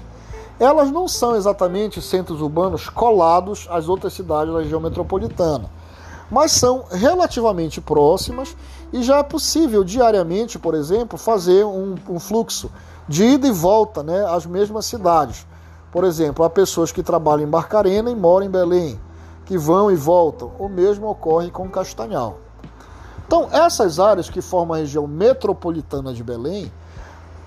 Elas 0.60 0.92
não 0.92 1.08
são 1.08 1.36
exatamente 1.36 2.00
centros 2.00 2.42
urbanos 2.42 2.90
colados 2.90 3.68
às 3.72 3.90
outras 3.90 4.14
cidades 4.14 4.54
da 4.54 4.60
região 4.60 4.80
metropolitana, 4.80 5.68
mas 6.30 6.52
são 6.52 6.86
relativamente 6.92 7.82
próximas 7.82 8.56
e 8.92 9.02
já 9.02 9.18
é 9.18 9.24
possível 9.24 9.84
diariamente, 9.84 10.60
por 10.60 10.76
exemplo, 10.76 11.18
fazer 11.18 11.66
um, 11.66 11.96
um 12.08 12.20
fluxo 12.20 12.70
de 13.10 13.24
ida 13.24 13.48
e 13.48 13.52
volta 13.52 14.04
né, 14.04 14.24
às 14.30 14.46
mesmas 14.46 14.86
cidades. 14.86 15.48
Por 15.94 16.04
exemplo, 16.04 16.44
há 16.44 16.50
pessoas 16.50 16.92
que 16.92 17.04
trabalham 17.04 17.48
em 17.48 17.50
Barcarena 17.50 18.10
e 18.10 18.16
moram 18.16 18.48
em 18.48 18.50
Belém 18.50 19.00
que 19.46 19.58
vão 19.60 19.92
e 19.92 19.96
voltam. 19.96 20.52
O 20.58 20.68
mesmo 20.68 21.08
ocorre 21.08 21.52
com 21.52 21.70
Castanhal. 21.70 22.40
Então, 23.28 23.48
essas 23.52 24.00
áreas 24.00 24.28
que 24.28 24.42
formam 24.42 24.74
a 24.74 24.80
região 24.80 25.06
metropolitana 25.06 26.12
de 26.12 26.24
Belém, 26.24 26.72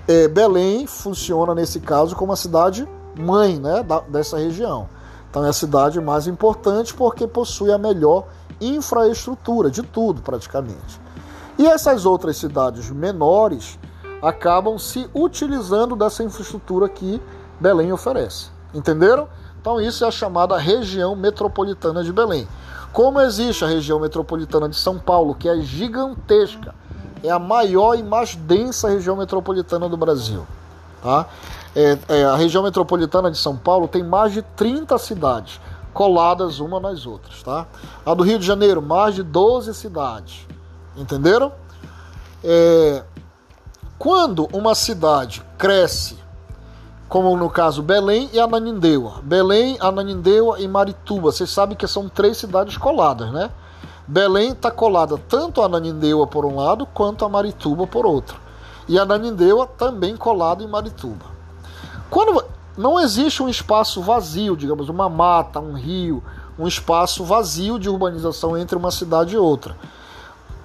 é, 0.06 0.28
Belém 0.28 0.86
funciona 0.86 1.56
nesse 1.56 1.80
caso 1.80 2.14
como 2.14 2.32
a 2.32 2.36
cidade 2.36 2.88
mãe 3.18 3.58
né, 3.58 3.82
da, 3.82 3.98
dessa 4.00 4.38
região. 4.38 4.88
Então, 5.28 5.44
é 5.44 5.48
a 5.48 5.52
cidade 5.52 6.00
mais 6.00 6.28
importante 6.28 6.94
porque 6.94 7.26
possui 7.26 7.72
a 7.72 7.78
melhor 7.78 8.26
infraestrutura 8.60 9.70
de 9.72 9.82
tudo, 9.82 10.22
praticamente. 10.22 11.00
E 11.58 11.66
essas 11.66 12.06
outras 12.06 12.36
cidades 12.36 12.90
menores 12.90 13.76
acabam 14.22 14.78
se 14.78 15.08
utilizando 15.12 15.96
dessa 15.96 16.22
infraestrutura 16.22 16.88
que 16.88 17.20
Belém 17.60 17.92
oferece. 17.92 18.50
Entenderam? 18.74 19.28
Então, 19.60 19.80
isso 19.80 20.04
é 20.04 20.08
a 20.08 20.10
chamada 20.10 20.56
região 20.56 21.16
metropolitana 21.16 22.04
de 22.04 22.12
Belém. 22.12 22.46
Como 22.92 23.20
existe 23.20 23.64
a 23.64 23.68
região 23.68 23.98
metropolitana 23.98 24.68
de 24.68 24.76
São 24.76 24.98
Paulo, 24.98 25.34
que 25.34 25.48
é 25.48 25.60
gigantesca, 25.60 26.74
é 27.22 27.30
a 27.30 27.38
maior 27.38 27.98
e 27.98 28.02
mais 28.02 28.36
densa 28.36 28.88
região 28.88 29.16
metropolitana 29.16 29.88
do 29.88 29.96
Brasil. 29.96 30.46
Tá? 31.02 31.26
É, 31.74 31.98
é, 32.08 32.24
a 32.24 32.36
região 32.36 32.62
metropolitana 32.62 33.30
de 33.30 33.38
São 33.38 33.56
Paulo 33.56 33.88
tem 33.88 34.02
mais 34.02 34.32
de 34.32 34.42
30 34.42 34.96
cidades 34.98 35.60
coladas 35.92 36.60
uma 36.60 36.78
nas 36.78 37.06
outras. 37.06 37.42
Tá? 37.42 37.66
A 38.04 38.14
do 38.14 38.22
Rio 38.22 38.38
de 38.38 38.46
Janeiro, 38.46 38.80
mais 38.80 39.14
de 39.14 39.22
12 39.22 39.74
cidades. 39.74 40.46
Entenderam? 40.96 41.52
É, 42.44 43.02
quando 43.98 44.48
uma 44.52 44.74
cidade 44.74 45.42
cresce 45.58 46.16
como 47.08 47.36
no 47.36 47.48
caso 47.48 47.82
Belém 47.82 48.28
e 48.32 48.40
Ananindeua. 48.40 49.20
Belém, 49.22 49.76
Ananindeua 49.80 50.60
e 50.60 50.66
Marituba. 50.66 51.30
Vocês 51.30 51.50
sabem 51.50 51.76
que 51.76 51.86
são 51.86 52.08
três 52.08 52.36
cidades 52.36 52.76
coladas, 52.76 53.32
né? 53.32 53.50
Belém 54.06 54.52
está 54.52 54.70
colada 54.70 55.18
tanto 55.28 55.60
a 55.60 55.66
Ananindeua 55.66 56.26
por 56.26 56.44
um 56.44 56.56
lado 56.56 56.86
quanto 56.86 57.24
a 57.24 57.28
Marituba 57.28 57.86
por 57.86 58.06
outro. 58.06 58.40
E 58.88 58.98
Ananindeua 58.98 59.66
também 59.66 60.16
colada 60.16 60.62
em 60.62 60.68
Marituba. 60.68 61.26
Quando 62.10 62.44
não 62.76 63.00
existe 63.00 63.42
um 63.42 63.48
espaço 63.48 64.02
vazio, 64.02 64.56
digamos, 64.56 64.88
uma 64.88 65.08
mata, 65.08 65.58
um 65.60 65.72
rio, 65.72 66.22
um 66.58 66.66
espaço 66.66 67.24
vazio 67.24 67.78
de 67.78 67.88
urbanização 67.88 68.56
entre 68.56 68.76
uma 68.76 68.90
cidade 68.90 69.34
e 69.34 69.38
outra. 69.38 69.76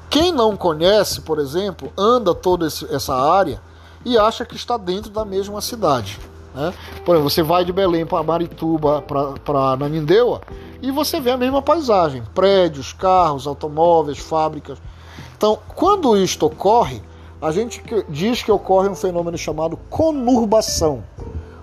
Quem 0.09 0.31
não 0.31 0.57
conhece, 0.57 1.21
por 1.21 1.39
exemplo, 1.39 1.91
anda 1.97 2.35
toda 2.35 2.65
essa 2.65 3.15
área 3.15 3.61
e 4.03 4.17
acha 4.17 4.45
que 4.45 4.55
está 4.55 4.77
dentro 4.77 5.09
da 5.09 5.23
mesma 5.23 5.61
cidade. 5.61 6.19
Né? 6.53 6.73
Por 7.05 7.15
exemplo, 7.15 7.29
você 7.29 7.43
vai 7.43 7.63
de 7.63 7.71
Belém 7.71 8.05
para 8.05 8.23
Marituba, 8.23 9.01
para 9.01 9.77
Nanindeua, 9.77 10.41
e 10.81 10.91
você 10.91 11.19
vê 11.19 11.31
a 11.31 11.37
mesma 11.37 11.61
paisagem: 11.61 12.23
prédios, 12.33 12.93
carros, 12.93 13.47
automóveis, 13.47 14.17
fábricas. 14.17 14.79
Então, 15.37 15.57
quando 15.75 16.15
isto 16.17 16.45
ocorre, 16.45 17.01
a 17.41 17.51
gente 17.51 17.81
diz 18.09 18.43
que 18.43 18.51
ocorre 18.51 18.89
um 18.89 18.95
fenômeno 18.95 19.37
chamado 19.37 19.77
conurbação. 19.89 21.03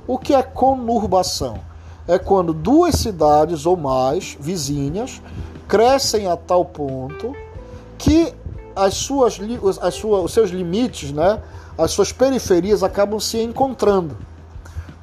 O 0.07 0.19
que 0.19 0.35
é 0.35 0.43
conurbação? 0.43 1.61
É 2.07 2.19
quando 2.19 2.53
duas 2.55 2.97
cidades 2.97 3.67
ou 3.67 3.77
mais 3.77 4.37
vizinhas 4.41 5.23
crescem 5.69 6.27
a 6.27 6.37
tal 6.37 6.65
ponto 6.65 7.35
que 7.99 8.35
as 8.75 8.95
suas, 8.95 9.39
as 9.83 9.95
suas, 9.95 10.25
os 10.25 10.33
seus 10.33 10.51
limites, 10.51 11.13
né, 11.13 11.43
as 11.77 11.91
suas 11.91 12.11
periferias 12.11 12.83
acabam 12.83 13.21
se 13.21 13.39
encontrando. 13.41 14.17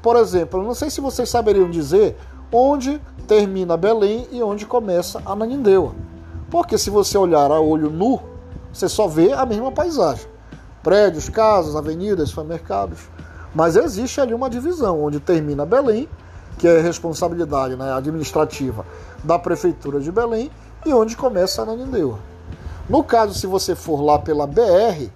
Por 0.05 0.17
exemplo, 0.17 0.61
não 0.61 0.75
sei 0.75 0.91
se 0.91 1.01
vocês 1.01 1.27
saberiam 1.27 1.67
dizer 1.67 2.15
onde 2.51 3.01
termina 3.27 3.75
Belém 3.75 4.27
e 4.31 4.43
onde 4.43 4.63
começa 4.63 5.19
Ananindeua. 5.25 5.95
Porque 6.47 6.77
se 6.77 6.91
você 6.91 7.17
olhar 7.17 7.49
a 7.49 7.59
olho 7.59 7.89
nu, 7.89 8.21
você 8.71 8.87
só 8.87 9.07
vê 9.07 9.33
a 9.33 9.47
mesma 9.47 9.71
paisagem. 9.71 10.27
Prédios, 10.83 11.27
casas, 11.27 11.75
avenidas, 11.75 12.29
supermercados. 12.29 12.99
Mas 13.55 13.75
existe 13.75 14.21
ali 14.21 14.31
uma 14.31 14.47
divisão, 14.47 15.03
onde 15.03 15.19
termina 15.19 15.65
Belém, 15.65 16.07
que 16.59 16.67
é 16.67 16.79
responsabilidade 16.81 17.75
né, 17.75 17.91
administrativa 17.91 18.85
da 19.23 19.39
Prefeitura 19.39 19.99
de 19.99 20.11
Belém, 20.11 20.51
e 20.85 20.93
onde 20.93 21.17
começa 21.17 21.63
a 21.63 21.63
Ananindeua. 21.63 22.19
No 22.87 23.03
caso, 23.03 23.33
se 23.33 23.47
você 23.47 23.73
for 23.73 24.03
lá 24.03 24.19
pela 24.19 24.45
BR, 24.45 25.09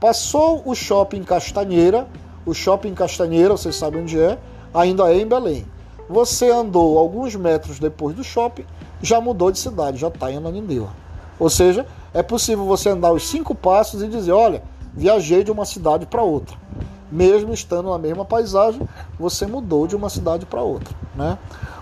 passou 0.00 0.60
o 0.66 0.74
shopping 0.74 1.22
Castanheira, 1.22 2.08
o 2.46 2.52
shopping 2.52 2.94
Castanheira, 2.94 3.56
vocês 3.56 3.76
sabem 3.76 4.02
onde 4.02 4.18
é, 4.20 4.38
ainda 4.72 5.12
é 5.12 5.18
em 5.18 5.26
Belém. 5.26 5.66
Você 6.08 6.50
andou 6.50 6.98
alguns 6.98 7.34
metros 7.34 7.78
depois 7.78 8.14
do 8.14 8.22
shopping, 8.22 8.64
já 9.02 9.20
mudou 9.20 9.50
de 9.50 9.58
cidade, 9.58 9.98
já 9.98 10.08
está 10.08 10.30
em 10.30 10.36
Ananindeua. 10.36 10.90
Ou 11.38 11.48
seja, 11.48 11.86
é 12.12 12.22
possível 12.22 12.64
você 12.64 12.90
andar 12.90 13.12
os 13.12 13.26
cinco 13.26 13.54
passos 13.54 14.02
e 14.02 14.08
dizer: 14.08 14.32
olha, 14.32 14.62
viajei 14.92 15.42
de 15.42 15.50
uma 15.50 15.64
cidade 15.64 16.06
para 16.06 16.22
outra. 16.22 16.56
Mesmo 17.10 17.52
estando 17.52 17.90
na 17.90 17.98
mesma 17.98 18.24
paisagem, 18.24 18.86
você 19.18 19.46
mudou 19.46 19.86
de 19.86 19.96
uma 19.96 20.10
cidade 20.10 20.46
para 20.46 20.62
outra. 20.62 20.94
Né? 21.14 21.38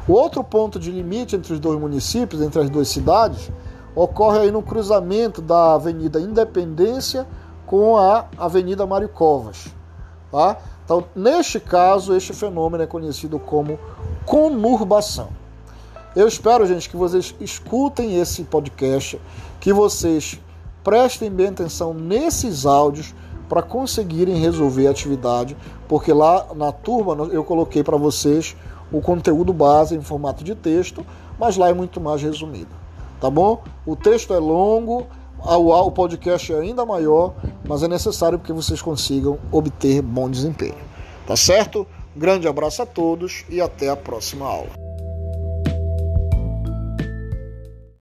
O 0.06 0.12
outro 0.12 0.42
ponto 0.44 0.78
de 0.78 0.90
limite 0.90 1.36
entre 1.36 1.52
os 1.52 1.60
dois 1.60 1.80
municípios, 1.80 2.42
entre 2.42 2.60
as 2.60 2.70
duas 2.70 2.88
cidades, 2.88 3.50
ocorre 3.94 4.40
aí 4.40 4.50
no 4.50 4.62
cruzamento 4.62 5.40
da 5.40 5.74
Avenida 5.74 6.20
Independência 6.20 7.26
com 7.66 7.96
a 7.96 8.26
Avenida 8.36 8.86
Mário 8.86 9.08
Covas. 9.08 9.66
Tá? 10.32 10.56
Então, 10.84 11.04
neste 11.14 11.60
caso, 11.60 12.16
este 12.16 12.32
fenômeno 12.32 12.82
é 12.82 12.86
conhecido 12.86 13.38
como 13.38 13.78
conurbação. 14.24 15.28
Eu 16.16 16.26
espero, 16.26 16.66
gente, 16.66 16.88
que 16.90 16.96
vocês 16.96 17.34
escutem 17.40 18.18
esse 18.18 18.42
podcast, 18.44 19.20
que 19.60 19.72
vocês 19.72 20.40
prestem 20.82 21.30
bem 21.30 21.48
atenção 21.48 21.94
nesses 21.94 22.66
áudios 22.66 23.14
para 23.48 23.62
conseguirem 23.62 24.36
resolver 24.36 24.86
a 24.86 24.90
atividade, 24.90 25.56
porque 25.86 26.12
lá 26.12 26.46
na 26.56 26.72
turma 26.72 27.28
eu 27.30 27.44
coloquei 27.44 27.84
para 27.84 27.96
vocês 27.96 28.56
o 28.90 29.00
conteúdo 29.00 29.52
base 29.52 29.94
em 29.94 30.00
formato 30.00 30.42
de 30.42 30.54
texto, 30.54 31.04
mas 31.38 31.56
lá 31.56 31.68
é 31.68 31.74
muito 31.74 32.00
mais 32.00 32.22
resumido, 32.22 32.70
tá 33.20 33.30
bom? 33.30 33.62
O 33.86 33.94
texto 33.94 34.32
é 34.32 34.38
longo, 34.38 35.06
o 35.44 35.90
podcast 35.90 36.52
é 36.52 36.60
ainda 36.60 36.86
maior, 36.86 37.34
mas 37.68 37.82
é 37.82 37.88
necessário 37.88 38.38
que 38.38 38.52
vocês 38.52 38.80
consigam 38.80 39.38
obter 39.50 40.00
bom 40.00 40.30
desempenho, 40.30 40.74
tá 41.26 41.36
certo? 41.36 41.86
grande 42.14 42.46
abraço 42.46 42.82
a 42.82 42.86
todos 42.86 43.44
e 43.48 43.60
até 43.60 43.88
a 43.88 43.96
próxima 43.96 44.46
aula. 44.46 44.91